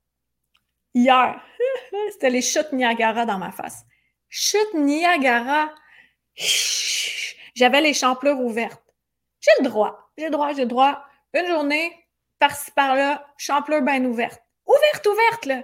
Hier, 0.94 1.44
c'était 2.12 2.30
les 2.30 2.42
chutes 2.42 2.72
Niagara 2.72 3.26
dans 3.26 3.38
ma 3.38 3.52
face. 3.52 3.84
Chute 4.30 4.74
Niagara. 4.74 5.70
J'avais 7.54 7.82
les 7.82 7.94
champlures 7.94 8.40
ouvertes. 8.40 8.96
J'ai 9.42 9.52
le 9.62 9.68
droit. 9.68 10.10
J'ai 10.18 10.26
le 10.28 10.32
droit, 10.32 10.54
j'ai 10.54 10.62
le 10.62 10.70
droit. 10.70 11.04
Une 11.34 11.48
journée, 11.48 11.92
par-ci, 12.40 12.72
par-là, 12.72 13.28
champlure 13.36 13.82
bien 13.82 14.06
ouverte. 14.06 14.42
Ouverte, 14.68 15.06
ouverte, 15.06 15.46
là. 15.48 15.64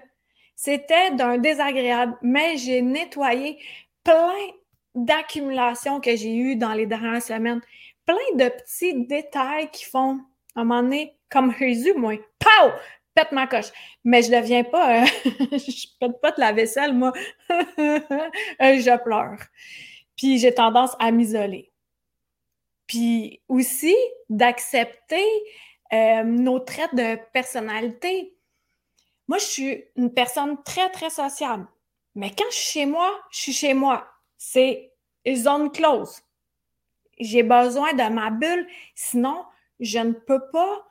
C'était 0.58 1.12
d'un 1.12 1.38
désagréable, 1.38 2.18
mais 2.22 2.58
j'ai 2.58 2.82
nettoyé 2.82 3.58
plein 4.04 4.48
d'accumulations 4.96 6.00
que 6.00 6.16
j'ai 6.16 6.36
eues 6.36 6.56
dans 6.56 6.74
les 6.74 6.86
dernières 6.86 7.22
semaines. 7.22 7.62
Plein 8.06 8.16
de 8.36 8.50
petits 8.50 9.06
détails 9.06 9.70
qui 9.72 9.86
font, 9.86 10.20
à 10.56 10.62
un 10.62 10.64
moment 10.64 10.82
donné, 10.82 11.16
comme 11.30 11.54
Jésus, 11.58 11.94
moi, 11.94 12.16
pow! 12.40 12.72
Pète 13.16 13.32
ma 13.32 13.48
coche. 13.48 13.72
Mais 14.04 14.22
je 14.22 14.32
ne 14.32 14.40
deviens 14.40 14.64
pas, 14.64 15.02
euh, 15.02 15.06
je 15.52 15.88
pète 16.00 16.22
pas 16.22 16.32
de 16.32 16.40
la 16.40 16.54
vaisselle, 16.54 16.94
moi. 16.94 17.12
je 17.50 19.04
pleure. 19.04 19.40
Puis 20.16 20.38
j'ai 20.38 20.54
tendance 20.54 20.96
à 21.00 21.12
m'isoler. 21.12 21.72
Puis 22.88 23.42
aussi 23.48 23.96
d'accepter 24.30 25.26
euh, 25.92 26.24
nos 26.24 26.60
traits 26.60 26.94
de 26.94 27.18
personnalité. 27.34 28.36
Moi, 29.28 29.38
je 29.38 29.46
suis 29.46 29.84
une 29.96 30.14
personne 30.14 30.62
très, 30.64 30.90
très 30.90 31.10
sociable. 31.10 31.68
Mais 32.16 32.32
quand 32.32 32.50
je 32.50 32.56
suis 32.56 32.72
chez 32.72 32.86
moi, 32.86 33.20
je 33.32 33.38
suis 33.40 33.54
chez 33.54 33.74
moi. 33.74 34.08
C'est 34.38 34.94
zone 35.28 35.72
close. 35.72 36.22
J'ai 37.20 37.44
besoin 37.44 37.94
de 37.94 38.14
ma 38.14 38.30
bulle, 38.30 38.68
sinon 38.96 39.44
je 39.80 40.00
ne 40.00 40.14
peux 40.14 40.42
pas 40.52 40.86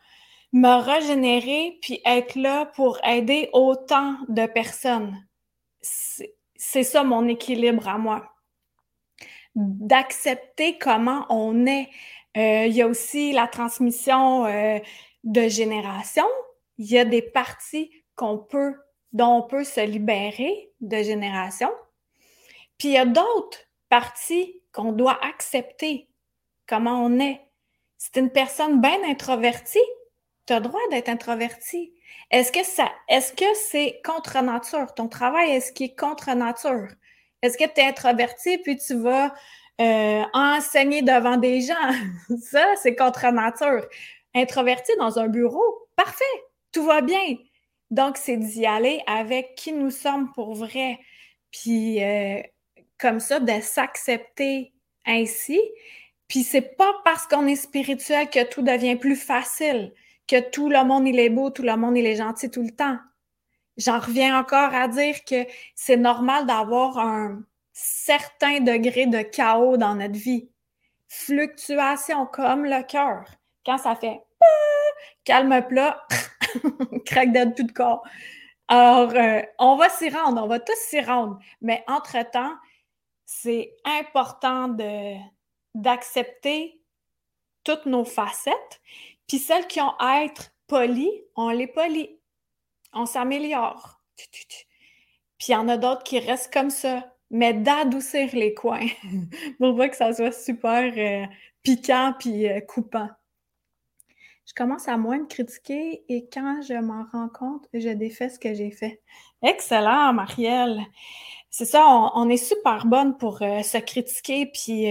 me 0.52 0.80
régénérer 0.82 1.78
puis 1.82 2.00
être 2.04 2.34
là 2.34 2.66
pour 2.66 2.98
aider 3.04 3.50
autant 3.52 4.16
de 4.28 4.46
personnes. 4.46 5.16
C'est 5.80 6.82
ça 6.82 7.04
mon 7.04 7.28
équilibre 7.28 7.88
à 7.88 7.98
moi. 7.98 8.34
D'accepter 9.54 10.78
comment 10.78 11.26
on 11.30 11.66
est. 11.66 11.88
Euh, 12.36 12.66
il 12.66 12.74
y 12.74 12.82
a 12.82 12.86
aussi 12.86 13.32
la 13.32 13.48
transmission 13.48 14.46
euh, 14.46 14.78
de 15.24 15.48
génération. 15.48 16.26
Il 16.78 16.86
y 16.86 16.98
a 16.98 17.04
des 17.04 17.22
parties 17.22 17.90
qu'on 18.14 18.38
peut 18.38 18.74
dont 19.12 19.38
on 19.38 19.42
peut 19.42 19.64
se 19.64 19.80
libérer 19.80 20.70
de 20.80 21.02
génération. 21.02 21.70
Puis 22.78 22.88
il 22.88 22.94
y 22.94 22.98
a 22.98 23.06
d'autres 23.06 23.58
parties 23.88 24.60
qu'on 24.72 24.92
doit 24.92 25.18
accepter, 25.24 26.08
comment 26.66 27.04
on 27.04 27.18
est. 27.18 27.40
C'est 27.96 28.16
une 28.16 28.30
personne 28.30 28.80
bien 28.80 28.98
introvertie, 29.04 29.78
tu 30.46 30.52
as 30.52 30.60
le 30.60 30.64
droit 30.64 30.80
d'être 30.90 31.08
introverti. 31.08 31.92
Est-ce 32.30 32.52
que 32.52 32.64
ça, 32.64 32.90
est-ce 33.08 33.32
que 33.32 33.44
c'est 33.54 34.00
contre 34.04 34.40
nature? 34.42 34.94
Ton 34.94 35.08
travail, 35.08 35.50
est-ce 35.50 35.72
qu'il 35.72 35.86
est 35.86 35.98
contre 35.98 36.30
nature? 36.34 36.88
Est-ce 37.42 37.58
que 37.58 37.64
tu 37.64 37.80
es 37.80 37.84
introverti 37.84 38.58
puis 38.58 38.76
tu 38.76 38.94
vas 38.94 39.34
euh, 39.80 40.22
enseigner 40.32 41.02
devant 41.02 41.36
des 41.36 41.60
gens? 41.60 41.74
ça, 42.50 42.64
c'est 42.82 42.94
contre 42.94 43.26
nature. 43.30 43.86
Introverti 44.34 44.92
dans 44.98 45.18
un 45.18 45.28
bureau, 45.28 45.88
parfait, 45.96 46.24
tout 46.72 46.84
va 46.84 47.00
bien. 47.00 47.36
Donc, 47.90 48.16
c'est 48.16 48.36
d'y 48.36 48.66
aller 48.66 49.02
avec 49.06 49.54
qui 49.54 49.72
nous 49.72 49.90
sommes 49.90 50.32
pour 50.32 50.54
vrai. 50.54 50.98
Puis, 51.50 52.02
euh, 52.02 52.42
comme 52.98 53.20
ça, 53.20 53.40
de 53.40 53.60
s'accepter 53.60 54.72
ainsi. 55.06 55.60
Puis, 56.28 56.42
c'est 56.42 56.76
pas 56.76 56.92
parce 57.04 57.26
qu'on 57.26 57.46
est 57.46 57.56
spirituel 57.56 58.28
que 58.28 58.44
tout 58.44 58.62
devient 58.62 58.96
plus 58.96 59.16
facile, 59.16 59.94
que 60.26 60.50
tout 60.50 60.68
le 60.68 60.84
monde, 60.84 61.08
il 61.08 61.18
est 61.18 61.30
beau, 61.30 61.50
tout 61.50 61.62
le 61.62 61.76
monde, 61.76 61.96
il 61.96 62.06
est 62.06 62.16
gentil 62.16 62.50
tout 62.50 62.62
le 62.62 62.70
temps. 62.70 62.98
J'en 63.78 64.00
reviens 64.00 64.38
encore 64.38 64.74
à 64.74 64.88
dire 64.88 65.24
que 65.24 65.46
c'est 65.74 65.96
normal 65.96 66.46
d'avoir 66.46 66.98
un 66.98 67.42
certain 67.72 68.60
degré 68.60 69.06
de 69.06 69.22
chaos 69.22 69.76
dans 69.76 69.94
notre 69.94 70.18
vie. 70.18 70.50
Fluctuation 71.06 72.26
comme 72.26 72.64
le 72.64 72.82
cœur. 72.82 73.24
Quand 73.64 73.78
ça 73.78 73.94
fait 73.94 74.20
calme 75.24 75.64
plat, 75.68 76.02
craque 77.06 77.32
de 77.32 77.54
tout 77.54 77.64
de 77.64 77.72
corps. 77.72 78.02
Alors, 78.68 79.14
euh, 79.14 79.40
on 79.58 79.76
va 79.76 79.88
s'y 79.88 80.10
rendre, 80.10 80.42
on 80.42 80.46
va 80.46 80.60
tous 80.60 80.76
s'y 80.76 81.00
rendre. 81.00 81.38
Mais 81.62 81.82
entre-temps, 81.88 82.54
c'est 83.24 83.74
important 83.84 84.76
d'accepter 85.74 86.82
toutes 87.64 87.86
nos 87.86 88.04
facettes, 88.04 88.80
puis 89.26 89.38
celles 89.38 89.66
qui 89.66 89.80
ont 89.80 89.94
à 89.98 90.24
être 90.24 90.52
poli, 90.66 91.10
on 91.36 91.50
les 91.50 91.66
polit. 91.66 92.18
On 92.92 93.06
s'améliore. 93.06 94.00
Puis 94.16 95.48
il 95.48 95.52
y 95.52 95.56
en 95.56 95.68
a 95.68 95.76
d'autres 95.76 96.02
qui 96.02 96.18
restent 96.18 96.52
comme 96.52 96.70
ça, 96.70 97.14
mais 97.30 97.52
d'adoucir 97.54 98.30
les 98.34 98.54
coins 98.54 98.86
pour 99.58 99.76
pas 99.76 99.88
que 99.88 99.96
ça 99.96 100.12
soit 100.12 100.32
super 100.32 100.92
euh, 100.96 101.26
piquant 101.62 102.14
puis 102.18 102.48
euh, 102.48 102.60
coupant. 102.60 103.08
Je 104.48 104.54
commence 104.54 104.88
à 104.88 104.96
moins 104.96 105.18
me 105.18 105.26
critiquer 105.26 106.04
et 106.08 106.26
quand 106.32 106.62
je 106.66 106.72
m'en 106.72 107.04
rends 107.12 107.28
compte, 107.28 107.68
je 107.74 107.90
défais 107.90 108.30
ce 108.30 108.38
que 108.38 108.54
j'ai 108.54 108.70
fait. 108.70 109.02
Excellent, 109.42 110.14
Marielle. 110.14 110.80
C'est 111.50 111.66
ça, 111.66 111.86
on, 112.14 112.28
est 112.30 112.38
super 112.38 112.86
bonne 112.86 113.18
pour 113.18 113.42
euh, 113.42 113.62
se 113.62 113.76
critiquer 113.76 114.46
puis 114.46 114.86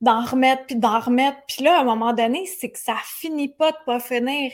d'en 0.00 0.24
remettre 0.24 0.66
puis 0.66 0.76
d'en 0.76 1.00
remettre. 1.00 1.38
Puis 1.48 1.64
là, 1.64 1.78
à 1.78 1.80
un 1.80 1.84
moment 1.84 2.12
donné, 2.12 2.46
c'est 2.46 2.70
que 2.70 2.78
ça 2.78 2.94
finit 3.04 3.48
pas 3.48 3.72
de 3.72 3.76
pas 3.84 3.98
finir. 3.98 4.52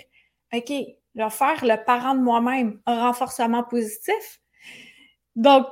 OK, 0.55 0.73
je 1.15 1.29
faire 1.29 1.63
le 1.63 1.85
parent 1.85 2.15
de 2.15 2.21
moi-même, 2.21 2.81
un 2.87 3.03
renforcement 3.03 3.63
positif. 3.63 4.41
Donc, 5.37 5.67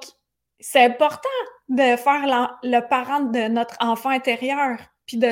c'est 0.60 0.84
important 0.84 1.28
de 1.68 1.96
faire 1.96 2.50
le 2.62 2.80
parent 2.80 3.20
de 3.20 3.48
notre 3.48 3.76
enfant 3.80 4.10
intérieur, 4.10 4.78
puis 5.06 5.16
de 5.16 5.28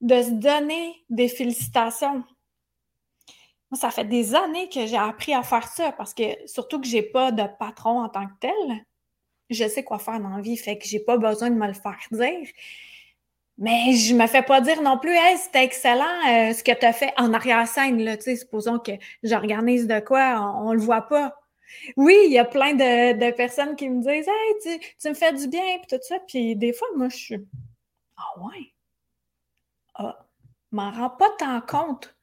de 0.00 0.22
se 0.22 0.30
donner 0.32 1.04
des 1.08 1.28
félicitations. 1.28 2.24
Ça 3.74 3.90
fait 3.90 4.04
des 4.04 4.34
années 4.34 4.68
que 4.68 4.86
j'ai 4.86 4.96
appris 4.96 5.34
à 5.34 5.42
faire 5.42 5.68
ça 5.68 5.92
parce 5.92 6.14
que 6.14 6.22
surtout 6.46 6.80
que 6.80 6.86
j'ai 6.86 7.02
pas 7.02 7.32
de 7.32 7.44
patron 7.58 8.02
en 8.02 8.08
tant 8.08 8.26
que 8.26 8.32
tel, 8.40 8.84
je 9.50 9.68
sais 9.68 9.84
quoi 9.84 9.98
faire 9.98 10.20
dans 10.20 10.30
la 10.30 10.40
vie, 10.40 10.56
fait 10.56 10.78
que 10.78 10.86
j'ai 10.86 11.00
pas 11.00 11.18
besoin 11.18 11.50
de 11.50 11.56
me 11.56 11.66
le 11.66 11.74
faire 11.74 11.98
dire. 12.10 12.48
Mais 13.58 13.92
je 13.92 14.14
me 14.14 14.26
fais 14.26 14.42
pas 14.42 14.60
dire 14.60 14.82
non 14.82 14.98
plus, 14.98 15.14
hey, 15.14 15.38
c'était 15.38 15.62
excellent 15.64 16.04
euh, 16.28 16.52
ce 16.52 16.64
que 16.64 16.72
tu 16.72 16.84
as 16.84 16.92
fait 16.92 17.12
en 17.16 17.32
arrière-scène, 17.32 18.02
là, 18.02 18.20
supposons 18.20 18.80
que 18.80 18.92
j'organise 19.22 19.86
de 19.86 20.00
quoi, 20.00 20.40
on, 20.64 20.72
le 20.72 20.80
voit 20.80 21.02
pas. 21.02 21.40
Oui, 21.96 22.16
il 22.26 22.32
y 22.32 22.38
a 22.38 22.44
plein 22.44 22.74
de, 22.74 23.30
personnes 23.32 23.76
qui 23.76 23.88
me 23.88 24.00
disent, 24.00 24.28
hey, 24.28 24.80
tu, 25.00 25.08
me 25.08 25.14
fais 25.14 25.32
du 25.32 25.46
bien, 25.48 25.78
puis 25.78 25.96
tout 25.96 26.02
ça, 26.02 26.18
puis 26.26 26.56
des 26.56 26.72
fois, 26.72 26.88
moi, 26.96 27.08
je 27.08 27.16
suis, 27.16 27.48
ah 28.16 28.40
ouais, 28.40 28.72
ah, 29.94 30.26
m'en 30.72 30.90
rends 30.90 31.10
pas 31.10 31.30
tant 31.38 31.60
compte, 31.60 32.16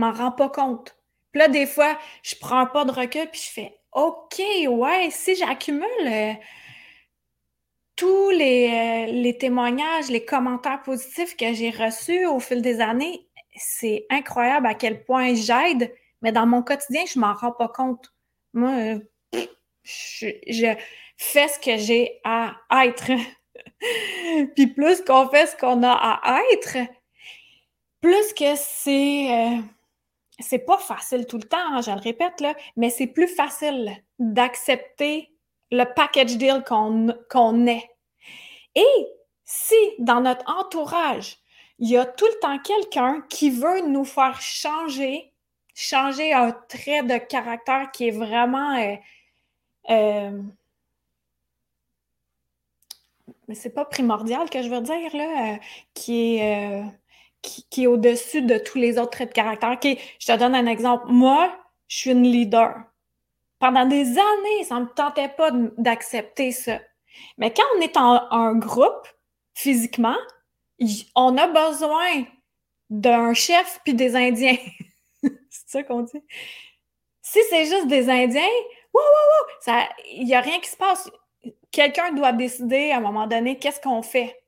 m'en 0.00 0.12
rends 0.12 0.32
pas 0.32 0.48
compte. 0.48 0.96
Puis 1.32 1.40
là, 1.40 1.48
des 1.48 1.66
fois, 1.66 1.98
je 2.22 2.34
prends 2.40 2.66
pas 2.66 2.84
de 2.84 2.92
recul, 2.92 3.28
puis 3.30 3.40
je 3.44 3.50
fais, 3.50 3.78
OK, 3.92 4.40
ouais, 4.68 5.08
si 5.10 5.34
j'accumule 5.36 5.84
euh, 6.06 6.32
tous 7.96 8.30
les, 8.30 8.68
euh, 9.08 9.12
les, 9.12 9.36
témoignages, 9.36 10.08
les 10.08 10.24
commentaires 10.24 10.82
positifs 10.82 11.36
que 11.36 11.52
j'ai 11.52 11.70
reçus 11.70 12.26
au 12.26 12.40
fil 12.40 12.62
des 12.62 12.80
années, 12.80 13.28
c'est 13.56 14.06
incroyable 14.10 14.66
à 14.66 14.74
quel 14.74 15.04
point 15.04 15.34
j'aide, 15.34 15.92
mais 16.22 16.32
dans 16.32 16.46
mon 16.46 16.62
quotidien, 16.62 17.04
je 17.12 17.18
m'en 17.18 17.34
rends 17.34 17.52
pas 17.52 17.68
compte. 17.68 18.12
Moi, 18.54 18.70
euh, 18.70 18.98
je, 19.82 20.74
fais 21.16 21.48
ce 21.48 21.58
que 21.58 21.76
j'ai 21.76 22.20
à 22.24 22.54
être. 22.84 23.10
Puis 24.54 24.68
plus 24.68 25.02
qu'on 25.02 25.28
fait 25.28 25.46
ce 25.46 25.56
qu'on 25.56 25.82
a 25.82 25.92
à 25.92 26.40
être, 26.52 26.76
plus 28.00 28.32
que 28.34 28.54
c'est 28.56 29.58
c'est 30.38 30.60
pas 30.60 30.78
facile 30.78 31.26
tout 31.26 31.38
le 31.38 31.44
temps, 31.44 31.56
hein, 31.58 31.80
je 31.80 31.90
le 31.90 32.00
répète 32.00 32.42
mais 32.76 32.90
c'est 32.90 33.06
plus 33.06 33.28
facile 33.28 33.92
d'accepter 34.18 35.32
le 35.70 35.84
package 35.84 36.36
deal 36.36 36.64
qu'on 36.64 37.66
est. 37.66 37.90
Et 38.74 39.06
si 39.44 39.74
dans 39.98 40.20
notre 40.20 40.48
entourage, 40.48 41.38
il 41.78 41.90
y 41.90 41.96
a 41.96 42.06
tout 42.06 42.26
le 42.26 42.38
temps 42.40 42.58
quelqu'un 42.58 43.22
qui 43.28 43.50
veut 43.50 43.86
nous 43.86 44.04
faire 44.04 44.40
changer, 44.40 45.32
changer 45.74 46.32
un 46.32 46.52
trait 46.52 47.02
de 47.02 47.18
caractère 47.18 47.90
qui 47.90 48.08
est 48.08 48.12
vraiment... 48.12 48.76
Euh, 48.76 48.96
euh, 49.90 50.42
mais 53.46 53.54
c'est 53.54 53.70
pas 53.70 53.86
primordial 53.86 54.50
que 54.50 54.62
je 54.62 54.68
veux 54.68 54.82
dire, 54.82 55.16
là, 55.16 55.54
euh, 55.54 55.56
qui 55.94 56.36
est, 56.36 56.82
qui, 57.42 57.84
est 57.84 57.86
au-dessus 57.86 58.42
de 58.42 58.58
tous 58.58 58.78
les 58.78 58.98
autres 58.98 59.10
traits 59.10 59.30
de 59.30 59.34
caractère. 59.34 59.78
je 59.82 60.26
te 60.26 60.36
donne 60.36 60.54
un 60.54 60.66
exemple. 60.66 61.06
Moi, 61.08 61.52
je 61.86 61.96
suis 61.96 62.10
une 62.10 62.24
leader 62.24 62.84
pendant 63.58 63.86
des 63.86 64.18
années, 64.18 64.64
ça 64.64 64.76
ne 64.76 64.80
me 64.82 64.88
tentait 64.88 65.28
pas 65.28 65.50
d'accepter 65.76 66.52
ça. 66.52 66.78
Mais 67.36 67.52
quand 67.52 67.64
on 67.76 67.80
est 67.80 67.96
en 67.96 68.54
groupe, 68.54 69.08
physiquement, 69.54 70.16
on 71.16 71.36
a 71.36 71.46
besoin 71.48 72.24
d'un 72.90 73.34
chef 73.34 73.80
puis 73.84 73.94
des 73.94 74.14
Indiens. 74.14 74.56
c'est 75.22 75.68
ça 75.68 75.82
qu'on 75.82 76.02
dit. 76.02 76.22
Si 77.20 77.40
c'est 77.50 77.66
juste 77.66 77.88
des 77.88 78.08
Indiens, 78.08 78.42
wow, 78.94 79.00
wow, 79.00 79.72
il 80.12 80.24
n'y 80.24 80.34
a 80.34 80.40
rien 80.40 80.60
qui 80.60 80.70
se 80.70 80.76
passe. 80.76 81.10
Quelqu'un 81.72 82.12
doit 82.12 82.32
décider 82.32 82.92
à 82.92 82.98
un 82.98 83.00
moment 83.00 83.26
donné 83.26 83.58
qu'est-ce 83.58 83.80
qu'on 83.80 84.02
fait. 84.02 84.40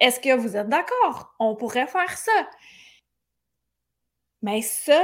Est-ce 0.00 0.20
que 0.20 0.34
vous 0.34 0.56
êtes 0.56 0.68
d'accord? 0.68 1.34
On 1.38 1.54
pourrait 1.54 1.86
faire 1.86 2.16
ça. 2.16 2.48
Mais 4.42 4.62
ça, 4.62 5.02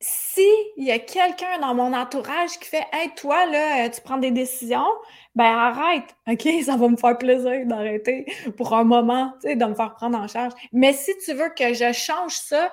s'il 0.00 0.44
y 0.84 0.90
a 0.90 0.98
quelqu'un 0.98 1.58
dans 1.60 1.74
mon 1.74 1.92
entourage 1.92 2.58
qui 2.58 2.68
fait 2.68 2.86
Hey, 2.92 3.10
toi, 3.16 3.46
là, 3.46 3.88
tu 3.88 4.00
prends 4.00 4.18
des 4.18 4.30
décisions, 4.30 4.86
ben 5.34 5.44
arrête, 5.44 6.14
OK, 6.26 6.48
ça 6.64 6.76
va 6.76 6.88
me 6.88 6.96
faire 6.96 7.18
plaisir 7.18 7.66
d'arrêter 7.66 8.26
pour 8.56 8.74
un 8.74 8.84
moment, 8.84 9.32
tu 9.40 9.48
sais, 9.48 9.56
de 9.56 9.64
me 9.64 9.74
faire 9.74 9.94
prendre 9.94 10.18
en 10.18 10.28
charge. 10.28 10.52
Mais 10.72 10.92
si 10.92 11.12
tu 11.24 11.34
veux 11.34 11.50
que 11.50 11.74
je 11.74 11.92
change 11.92 12.34
ça 12.34 12.72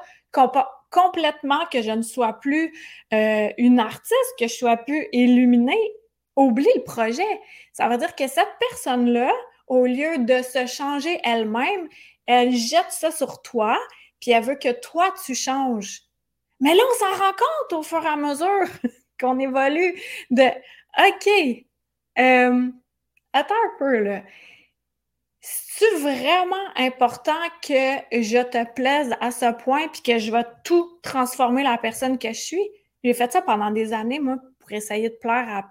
complètement, 0.90 1.66
que 1.72 1.82
je 1.82 1.92
ne 1.92 2.02
sois 2.02 2.34
plus 2.34 2.74
euh, 3.14 3.50
une 3.58 3.80
artiste, 3.80 4.34
que 4.40 4.48
je 4.48 4.54
sois 4.54 4.78
plus 4.78 5.08
illuminée, 5.12 5.94
oublie 6.36 6.68
le 6.76 6.84
projet. 6.84 7.42
Ça 7.72 7.88
veut 7.88 7.98
dire 7.98 8.16
que 8.16 8.28
cette 8.28 8.52
personne-là, 8.70 9.32
au 9.68 9.86
lieu 9.86 10.20
de 10.20 10.42
se 10.42 10.66
changer 10.66 11.20
elle-même, 11.24 11.88
elle 12.26 12.52
jette 12.52 12.92
ça 12.92 13.12
sur 13.12 13.42
toi, 13.42 13.78
puis 14.20 14.32
elle 14.32 14.44
veut 14.44 14.56
que 14.56 14.72
toi, 14.72 15.14
tu 15.26 15.36
changes. 15.36 16.02
Mais 16.60 16.74
là, 16.76 16.84
on 16.90 17.00
s'en 17.00 17.24
rend 17.24 17.32
compte 17.32 17.80
au 17.80 17.84
fur 17.84 18.04
et 18.04 18.08
à 18.08 18.16
mesure 18.16 18.68
qu'on 19.20 19.40
évolue 19.40 20.02
de 20.30 20.50
OK, 20.98 21.66
euh, 22.20 22.72
attends 23.34 23.56
un 23.56 23.78
peu 23.80 23.98
là. 24.00 24.24
C'est 25.42 25.98
vraiment 25.98 26.56
important 26.78 27.40
que 27.62 27.98
je 28.12 28.44
te 28.44 28.74
plaise 28.74 29.14
à 29.20 29.32
ce 29.32 29.52
point 29.52 29.88
puis 29.90 30.02
que 30.02 30.20
je 30.20 30.32
vais 30.32 30.46
tout 30.64 31.00
transformer 31.02 31.64
la 31.64 31.78
personne 31.78 32.18
que 32.18 32.30
je 32.30 32.40
suis? 32.40 32.70
J'ai 33.04 33.14
fait 33.14 33.32
ça 33.32 33.42
pendant 33.42 33.72
des 33.72 33.92
années, 33.92 34.20
moi, 34.20 34.38
pour 34.60 34.72
essayer 34.72 35.10
de 35.10 35.16
plaire 35.16 35.50
à 35.50 35.66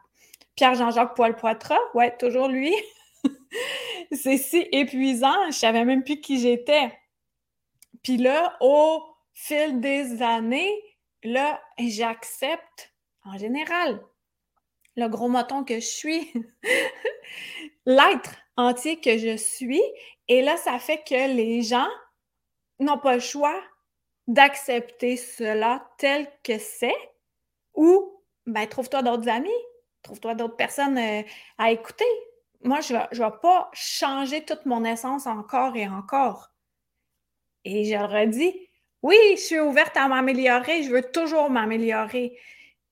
Pierre-Jean-Jacques 0.56 1.16
Poil-Poitras. 1.16 1.78
Ouais, 1.94 2.14
toujours 2.18 2.48
lui. 2.48 2.74
C'est 4.12 4.36
si 4.36 4.66
épuisant, 4.72 5.46
je 5.46 5.56
savais 5.56 5.84
même 5.84 6.04
plus 6.04 6.20
qui 6.20 6.38
j'étais. 6.38 6.92
Puis 8.02 8.16
là, 8.16 8.56
au 8.60 9.02
fil 9.32 9.80
des 9.80 10.22
années, 10.22 10.72
là, 11.22 11.62
j'accepte 11.78 12.92
en 13.24 13.38
général 13.38 14.02
le 14.96 15.08
gros 15.08 15.28
moton 15.28 15.64
que 15.64 15.76
je 15.76 15.86
suis, 15.86 16.32
l'être 17.86 18.36
entier 18.56 19.00
que 19.00 19.16
je 19.16 19.36
suis. 19.36 19.82
Et 20.28 20.42
là, 20.42 20.56
ça 20.56 20.78
fait 20.78 21.02
que 21.02 21.34
les 21.34 21.62
gens 21.62 21.88
n'ont 22.78 22.98
pas 22.98 23.14
le 23.14 23.20
choix 23.20 23.58
d'accepter 24.26 25.16
cela 25.16 25.88
tel 25.98 26.30
que 26.44 26.58
c'est 26.58 26.94
ou 27.74 28.20
ben, 28.46 28.66
trouve-toi 28.66 29.02
d'autres 29.02 29.28
amis, 29.28 29.50
trouve-toi 30.02 30.34
d'autres 30.34 30.56
personnes 30.56 30.98
euh, 30.98 31.22
à 31.58 31.70
écouter. 31.70 32.04
Moi, 32.64 32.80
je 32.80 32.94
ne 32.94 32.98
vais, 32.98 33.38
pas 33.42 33.70
changer 33.72 34.44
toute 34.44 34.66
mon 34.66 34.84
essence 34.84 35.26
encore 35.26 35.76
et 35.76 35.88
encore. 35.88 36.52
Et 37.64 37.84
je 37.84 37.96
le 37.96 38.04
redis, 38.04 38.54
oui, 39.02 39.16
je 39.32 39.40
suis 39.40 39.60
ouverte 39.60 39.96
à 39.96 40.08
m'améliorer, 40.08 40.82
je 40.82 40.90
veux 40.90 41.02
toujours 41.02 41.50
m'améliorer. 41.50 42.38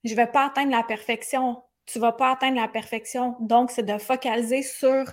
Je 0.05 0.11
ne 0.13 0.17
vais 0.17 0.27
pas 0.27 0.47
atteindre 0.47 0.73
la 0.73 0.83
perfection. 0.83 1.63
Tu 1.87 1.99
ne 1.99 2.03
vas 2.03 2.13
pas 2.13 2.33
atteindre 2.33 2.57
la 2.57 2.69
perfection. 2.69 3.37
Donc, 3.41 3.71
c'est 3.71 3.85
de 3.85 3.99
focaliser 3.99 4.63
sur 4.63 5.05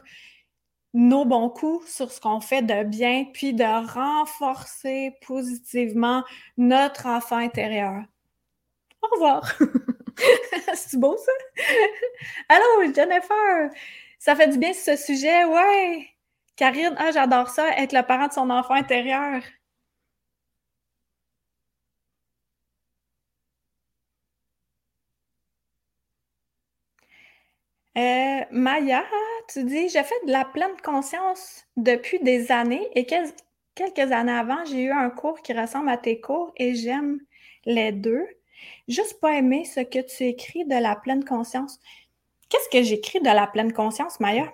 nos 0.93 1.26
bons 1.26 1.50
coups, 1.50 1.88
sur 1.91 2.12
ce 2.12 2.20
qu'on 2.20 2.41
fait 2.41 2.62
de 2.62 2.84
bien, 2.84 3.26
puis 3.34 3.54
de 3.54 3.63
renforcer 3.63 5.13
positivement 5.26 6.24
notre 6.58 7.06
enfant 7.08 7.38
intérieur. 7.38 8.04
Au 9.02 9.08
revoir. 9.15 9.54
c'est 10.74 11.00
beau 11.00 11.15
ça? 11.17 11.32
Allô, 12.50 12.93
Jennifer! 12.93 13.70
Ça 14.19 14.36
fait 14.36 14.47
du 14.49 14.58
bien 14.60 14.73
ce 14.73 14.95
sujet, 14.95 15.43
ouais! 15.45 16.08
Karine, 16.56 16.93
ah, 16.97 17.12
j'adore 17.12 17.49
ça, 17.49 17.69
être 17.77 17.93
le 17.93 18.03
parent 18.03 18.27
de 18.27 18.34
son 18.34 18.49
enfant 18.51 18.73
intérieur. 18.75 19.41
Euh, 27.97 28.41
Maya, 28.51 29.03
tu 29.49 29.63
dis, 29.63 29.89
j'ai 29.89 30.03
fait 30.03 30.25
de 30.27 30.32
la 30.32 30.45
pleine 30.45 30.75
conscience 30.84 31.65
depuis 31.77 32.19
des 32.19 32.51
années 32.51 32.88
et 32.95 33.06
quelques 33.06 34.12
années 34.12 34.32
avant, 34.32 34.63
j'ai 34.65 34.84
eu 34.84 34.91
un 34.91 35.10
cours 35.10 35.41
qui 35.41 35.53
ressemble 35.53 35.89
à 35.89 35.97
tes 35.97 36.19
cours 36.21 36.51
et 36.58 36.75
j'aime 36.75 37.19
les 37.65 37.91
deux. 37.91 38.23
Juste 38.88 39.19
pas 39.19 39.34
aimer 39.34 39.65
ce 39.65 39.80
que 39.82 39.99
tu 39.99 40.23
écris 40.25 40.65
de 40.65 40.75
la 40.75 40.95
pleine 40.95 41.25
conscience. 41.25 41.80
Qu'est-ce 42.49 42.69
que 42.69 42.83
j'écris 42.83 43.19
de 43.19 43.25
la 43.25 43.47
pleine 43.47 43.73
conscience, 43.73 44.19
Maya? 44.19 44.53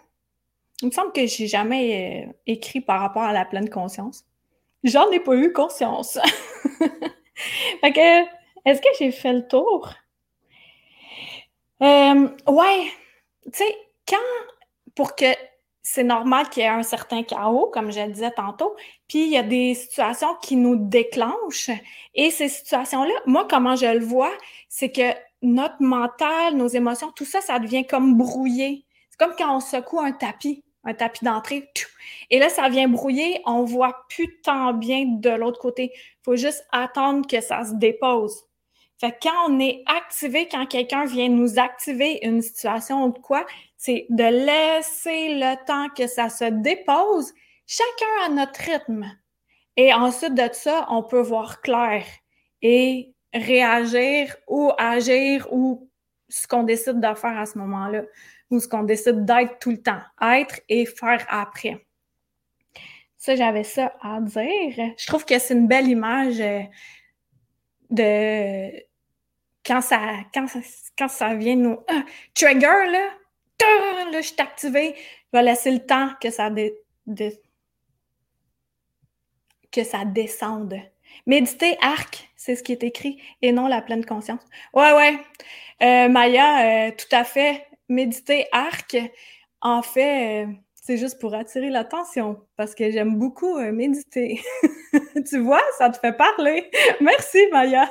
Il 0.81 0.87
me 0.87 0.91
semble 0.91 1.11
que 1.13 1.25
j'ai 1.25 1.47
jamais 1.47 2.25
euh, 2.27 2.33
écrit 2.47 2.81
par 2.81 2.99
rapport 2.99 3.23
à 3.23 3.33
la 3.33 3.45
pleine 3.45 3.69
conscience. 3.69 4.25
J'en 4.83 5.09
ai 5.11 5.19
pas 5.19 5.35
eu 5.35 5.53
conscience. 5.53 6.19
fait 7.81 7.93
que, 7.93 8.23
est-ce 8.65 8.81
que 8.81 8.87
j'ai 8.99 9.11
fait 9.11 9.33
le 9.33 9.47
tour? 9.47 9.93
Euh, 11.81 12.27
ouais, 12.47 12.91
tu 13.45 13.51
sais, 13.53 13.77
quand, 14.07 14.17
pour 14.95 15.15
que 15.15 15.25
c'est 15.81 16.03
normal 16.03 16.49
qu'il 16.49 16.63
y 16.63 16.65
ait 16.65 16.69
un 16.69 16.83
certain 16.83 17.23
chaos, 17.23 17.69
comme 17.73 17.91
je 17.91 17.99
le 17.99 18.11
disais 18.11 18.31
tantôt, 18.31 18.75
puis 19.07 19.23
il 19.23 19.29
y 19.29 19.37
a 19.37 19.43
des 19.43 19.75
situations 19.75 20.35
qui 20.41 20.55
nous 20.55 20.77
déclenchent. 20.77 21.71
Et 22.15 22.31
ces 22.31 22.47
situations-là, 22.47 23.13
moi, 23.25 23.45
comment 23.49 23.75
je 23.75 23.85
le 23.85 24.03
vois, 24.03 24.31
c'est 24.69 24.91
que 24.91 25.13
notre 25.43 25.81
mental, 25.81 26.55
nos 26.55 26.67
émotions, 26.67 27.11
tout 27.11 27.25
ça, 27.25 27.41
ça 27.41 27.59
devient 27.59 27.85
comme 27.85 28.17
brouillé. 28.17 28.85
C'est 29.09 29.19
comme 29.19 29.35
quand 29.37 29.55
on 29.55 29.59
secoue 29.59 29.99
un 29.99 30.11
tapis, 30.11 30.63
un 30.83 30.93
tapis 30.93 31.23
d'entrée. 31.23 31.69
Et 32.29 32.39
là, 32.39 32.49
ça 32.49 32.69
vient 32.69 32.87
brouiller, 32.87 33.41
on 33.45 33.63
voit 33.63 34.05
plus 34.09 34.41
tant 34.41 34.73
bien 34.73 35.05
de 35.05 35.29
l'autre 35.29 35.59
côté. 35.59 35.91
Il 35.93 36.23
faut 36.23 36.35
juste 36.35 36.65
attendre 36.71 37.27
que 37.27 37.41
ça 37.41 37.63
se 37.63 37.73
dépose. 37.75 38.43
Fait 38.99 39.11
que 39.11 39.17
quand 39.23 39.49
on 39.49 39.59
est 39.59 39.83
activé, 39.85 40.47
quand 40.47 40.65
quelqu'un 40.65 41.05
vient 41.05 41.29
nous 41.29 41.59
activer 41.59 42.25
une 42.25 42.41
situation 42.41 43.03
ou 43.05 43.11
de 43.11 43.19
quoi, 43.19 43.45
c'est 43.77 44.05
de 44.09 44.23
laisser 44.23 45.35
le 45.35 45.65
temps 45.65 45.89
que 45.89 46.07
ça 46.07 46.29
se 46.29 46.45
dépose, 46.45 47.33
chacun 47.67 48.25
à 48.25 48.29
notre 48.29 48.61
rythme. 48.61 49.05
Et 49.75 49.93
ensuite 49.93 50.35
de 50.35 50.47
ça, 50.53 50.85
on 50.89 51.03
peut 51.03 51.21
voir 51.21 51.61
clair 51.61 52.05
et 52.61 53.13
réagir 53.33 54.35
ou 54.47 54.71
agir 54.77 55.47
ou 55.51 55.89
ce 56.29 56.47
qu'on 56.47 56.63
décide 56.63 56.99
de 56.99 57.13
faire 57.15 57.37
à 57.37 57.45
ce 57.45 57.57
moment-là 57.57 58.03
ou 58.49 58.59
ce 58.59 58.67
qu'on 58.67 58.83
décide 58.83 59.25
d'être 59.25 59.59
tout 59.59 59.71
le 59.71 59.81
temps. 59.81 60.01
Être 60.21 60.59
et 60.69 60.85
faire 60.85 61.25
après. 61.29 61.85
Ça, 63.17 63.35
j'avais 63.35 63.63
ça 63.63 63.93
à 64.01 64.19
dire. 64.19 64.93
Je 64.97 65.07
trouve 65.07 65.25
que 65.25 65.37
c'est 65.39 65.53
une 65.53 65.67
belle 65.67 65.87
image 65.87 66.41
euh, 66.41 66.61
de 67.89 68.69
quand 69.65 69.81
ça, 69.81 69.99
quand 70.33 70.47
ça, 70.47 70.59
quand 70.97 71.07
ça 71.07 71.33
vient 71.35 71.55
nous 71.55 71.79
ah, 71.87 72.03
trigger, 72.33 72.91
là, 72.91 73.09
là, 73.61 74.21
je 74.21 74.27
suis 74.27 74.35
activée, 74.39 74.95
je 74.95 75.37
vais 75.37 75.43
laisser 75.43 75.71
le 75.71 75.85
temps 75.85 76.09
que 76.21 76.29
ça, 76.29 76.49
que 79.71 79.83
ça 79.83 80.05
descende. 80.05 80.75
Méditer 81.25 81.77
arc, 81.81 82.29
c'est 82.35 82.55
ce 82.55 82.63
qui 82.63 82.71
est 82.71 82.83
écrit, 82.83 83.21
et 83.41 83.51
non 83.51 83.67
la 83.67 83.81
pleine 83.81 84.05
conscience. 84.05 84.41
Ouais, 84.73 84.93
ouais. 84.93 85.19
Euh, 85.81 86.09
Maya, 86.09 86.87
euh, 86.87 86.91
tout 86.91 87.13
à 87.15 87.23
fait. 87.23 87.65
Méditer 87.89 88.47
arc, 88.51 88.97
en 89.61 89.81
fait, 89.81 90.45
euh, 90.45 90.51
c'est 90.75 90.97
juste 90.97 91.19
pour 91.19 91.33
attirer 91.33 91.69
l'attention, 91.69 92.41
parce 92.57 92.75
que 92.75 92.91
j'aime 92.91 93.17
beaucoup 93.17 93.57
méditer. 93.59 94.41
tu 95.29 95.39
vois, 95.39 95.61
ça 95.77 95.89
te 95.89 95.97
fait 95.97 96.13
parler. 96.13 96.69
Merci, 97.01 97.39
Maya. 97.51 97.89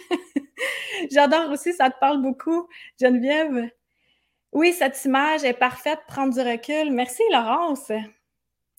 J'adore 1.10 1.50
aussi, 1.50 1.72
ça 1.72 1.90
te 1.90 1.98
parle 1.98 2.22
beaucoup, 2.22 2.68
Geneviève. 3.00 3.70
Oui, 4.52 4.72
cette 4.72 5.02
image 5.04 5.44
est 5.44 5.52
parfaite, 5.52 6.00
prendre 6.08 6.32
du 6.34 6.40
recul. 6.40 6.90
Merci, 6.92 7.22
Laurence. 7.30 7.90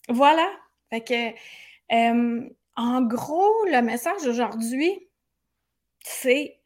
Voilà. 0.08 0.48
Fait 0.90 1.02
que, 1.02 2.54
en 2.78 3.02
gros, 3.02 3.64
le 3.64 3.82
message 3.82 4.24
aujourd'hui, 4.26 5.08
c'est 6.04 6.60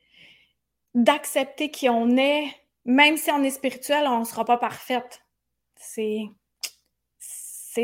d'accepter 0.95 1.71
qui 1.71 1.89
on 1.89 2.19
est, 2.19 2.45
même 2.85 3.17
si 3.17 3.31
on 3.31 3.43
est 3.43 3.51
spirituel, 3.51 4.07
on 4.07 4.21
ne 4.21 4.25
sera 4.25 4.45
pas 4.45 4.59
parfaite. 4.59 5.23
C'est, 5.77 6.29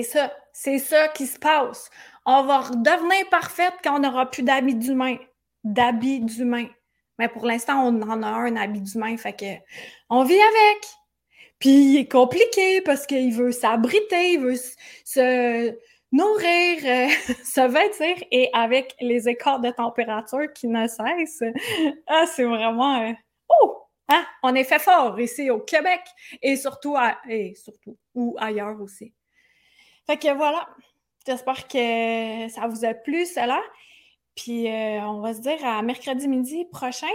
ça. 0.03 0.37
C'est 0.53 0.79
ça 0.79 1.09
qui 1.09 1.27
se 1.27 1.39
passe. 1.39 1.89
On 2.27 2.43
va 2.43 2.61
redevenir 2.61 3.31
parfaite 3.31 3.73
quand 3.83 3.97
on 3.97 4.01
n'aura 4.01 4.31
plus 4.31 4.43
d'habits 4.43 4.75
d'humain. 4.75 5.17
D'habits 5.65 6.21
d'humain. 6.21 6.69
Mais 7.19 7.29
pour 7.29 7.47
l'instant, 7.47 7.83
on 7.83 8.03
en 8.03 8.23
a 8.23 8.29
un 8.29 8.57
habit 8.57 8.83
d'humain, 8.83 9.17
fait 9.17 9.33
que 9.33 9.73
on 10.11 10.23
vit 10.25 10.39
avec. 10.39 10.87
Puis 11.59 11.71
il 11.71 11.97
est 12.01 12.13
compliqué 12.13 12.83
parce 12.83 13.07
qu'il 13.07 13.33
veut 13.33 13.53
s'abriter, 13.53 14.33
il 14.35 14.41
veut 14.41 14.57
se 15.05 15.75
nourrir, 16.13 16.79
euh, 16.85 17.09
se 17.45 17.67
vêtir 17.67 18.25
et 18.31 18.51
avec 18.53 18.95
les 19.01 19.29
écarts 19.29 19.61
de 19.61 19.71
température 19.71 20.53
qui 20.55 20.69
ne 20.69 20.87
cessent, 20.87 21.43
ah, 22.07 22.27
c'est 22.27 22.45
vraiment 22.45 23.03
euh, 23.03 23.13
oh, 23.49 23.83
hein? 24.09 24.25
on 24.43 24.55
est 24.55 24.65
fait 24.65 24.79
fort 24.79 25.19
ici 25.21 25.51
au 25.51 25.61
Québec 25.61 26.01
et 26.43 26.57
surtout 26.57 26.97
et 27.29 27.55
surtout 27.55 27.97
ou 28.15 28.37
ailleurs 28.39 28.81
aussi. 28.81 29.13
Fait 30.07 30.17
que 30.17 30.33
voilà, 30.35 30.69
j'espère 31.27 31.69
que 31.69 32.49
ça 32.49 32.67
vous 32.67 32.85
a 32.85 32.95
plu 32.95 33.27
cela. 33.27 33.61
Puis 34.35 34.69
euh, 34.69 35.01
on 35.03 35.21
va 35.21 35.35
se 35.35 35.41
dire 35.41 35.63
à 35.65 35.83
mercredi 35.83 36.29
midi 36.29 36.65
prochain. 36.73 37.07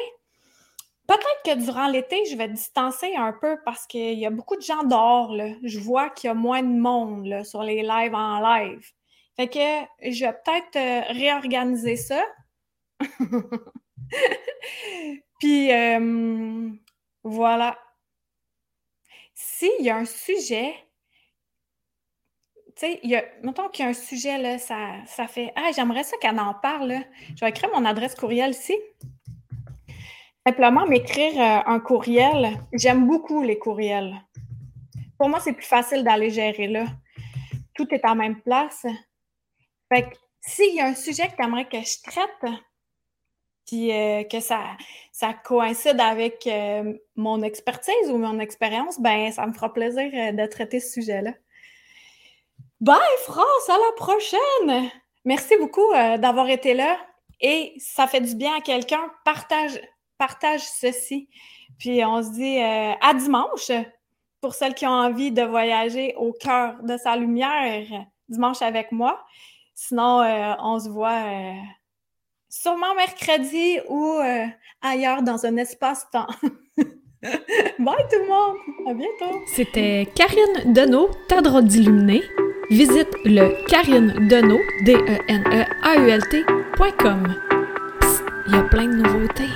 Peut-être 1.08 1.42
que 1.46 1.66
durant 1.66 1.88
l'été, 1.88 2.24
je 2.26 2.38
vais 2.38 2.48
distancer 2.48 3.14
un 3.16 3.34
peu 3.34 3.58
parce 3.66 3.86
qu'il 3.88 4.18
y 4.18 4.26
a 4.26 4.30
beaucoup 4.30 4.56
de 4.56 4.62
gens 4.62 4.84
dehors. 4.84 5.36
Je 5.64 5.80
vois 5.80 6.10
qu'il 6.10 6.30
y 6.30 6.32
a 6.32 6.34
moins 6.34 6.64
de 6.64 6.80
monde 6.80 7.44
sur 7.44 7.62
les 7.62 7.82
lives 7.82 8.16
en 8.16 8.40
live. 8.40 8.90
Fait 9.36 9.50
que 9.50 10.10
je 10.10 10.26
vais 10.26 10.34
peut-être 10.34 10.76
euh, 10.76 11.02
réorganiser 11.14 11.98
ça. 11.98 12.24
Puis 15.40 15.72
euh, 15.72 16.70
voilà. 17.24 17.78
S'il 19.34 19.82
y 19.82 19.90
a 19.90 19.98
un 19.98 20.06
sujet 20.06 20.74
tu 22.76 22.88
sais, 22.88 23.00
mettons 23.44 23.70
qu'il 23.70 23.86
y 23.86 23.88
a 23.88 23.92
un 23.92 23.94
sujet, 23.94 24.40
là, 24.40 24.58
ça, 24.58 24.94
ça 25.06 25.28
fait 25.28 25.54
Ah, 25.56 25.70
j'aimerais 25.76 26.04
ça 26.04 26.18
qu'elle 26.18 26.40
en 26.40 26.56
parle. 26.56 26.96
Je 27.36 27.46
vais 27.46 27.50
écrire 27.50 27.70
mon 27.72 27.86
adresse 27.86 28.16
courriel 28.16 28.52
ici. 28.52 28.74
Simplement 30.46 30.86
m'écrire 30.86 31.40
euh, 31.40 31.72
un 31.72 31.80
courriel. 31.80 32.58
J'aime 32.74 33.08
beaucoup 33.08 33.44
les 33.44 33.58
courriels. 33.58 34.16
Pour 35.18 35.30
moi, 35.30 35.40
c'est 35.40 35.54
plus 35.54 35.66
facile 35.66 36.04
d'aller 36.04 36.30
gérer 36.30 36.68
là. 36.68 36.86
Tout 37.76 37.88
est 37.94 38.06
en 38.06 38.16
même 38.16 38.42
place. 38.42 38.86
Fait 39.92 40.04
que 40.04 40.16
s'il 40.42 40.76
y 40.76 40.82
a 40.82 40.88
un 40.88 40.96
sujet 40.96 41.28
que 41.28 41.36
tu 41.36 41.44
aimerais 41.44 41.68
que 41.68 41.80
je 41.80 42.02
traite, 42.04 42.54
puis 43.66 43.92
euh, 43.92 44.24
que 44.24 44.40
ça, 44.40 44.62
ça 45.12 45.34
coïncide 45.34 46.00
avec 46.00 46.46
euh, 46.48 46.94
mon 47.16 47.42
expertise 47.42 48.10
ou 48.10 48.18
mon 48.18 48.40
expérience, 48.40 49.00
ben 49.00 49.32
ça 49.32 49.48
me 49.48 49.54
fera 49.54 49.74
plaisir 49.74 50.12
de 50.34 50.46
traiter 50.46 50.80
ce 50.80 50.94
sujet-là. 50.94 51.32
Bye 52.82 53.00
France, 53.24 53.70
à 53.70 53.78
la 53.78 53.92
prochaine! 53.96 54.92
Merci 55.26 55.56
beaucoup 55.58 55.90
euh, 55.94 56.18
d'avoir 56.18 56.50
été 56.50 56.74
là 56.74 56.98
et 57.40 57.74
ça 57.78 58.08
fait 58.08 58.20
du 58.20 58.36
bien 58.36 58.58
à 58.58 58.62
quelqu'un. 58.62 59.10
Partage, 59.24 59.80
partage 60.18 60.62
ceci. 60.62 61.28
Puis 61.78 62.04
on 62.06 62.22
se 62.22 62.32
dit 62.32 62.60
euh, 62.60 62.94
à 63.02 63.14
dimanche 63.14 63.72
pour 64.42 64.54
celles 64.54 64.74
qui 64.74 64.86
ont 64.86 64.92
envie 64.92 65.32
de 65.32 65.42
voyager 65.42 66.16
au 66.18 66.34
cœur 66.34 66.76
de 66.84 66.98
sa 66.98 67.16
lumière 67.16 67.86
dimanche 68.30 68.62
avec 68.62 68.92
moi. 68.92 69.24
Sinon, 69.74 70.22
euh, 70.22 70.54
on 70.60 70.80
se 70.80 70.90
voit 70.90 71.24
sûrement 72.50 72.94
mercredi 72.96 73.80
ou 73.90 74.20
ailleurs 74.82 75.24
dans 75.24 75.46
un 75.46 75.58
espace-temps. 75.58 76.28
Bye 77.24 78.06
tout 78.12 78.20
le 78.20 78.28
monde! 78.28 78.58
À 78.88 78.94
bientôt! 78.94 79.40
C'était 79.48 80.10
Karine 80.14 80.74
Deneau, 80.74 81.10
ta 81.30 81.42
droite 81.42 81.66
d'illuminé 81.66 82.22
visite 82.70 83.10
le 83.26 83.54
Deneau, 84.30 84.60
D-E-N-E-A-U-L-T.com. 84.86 85.36
Il 88.48 88.54
y 88.54 88.58
a 88.58 88.64
plein 88.64 88.88
de 88.88 88.96
nouveautés. 88.96 89.50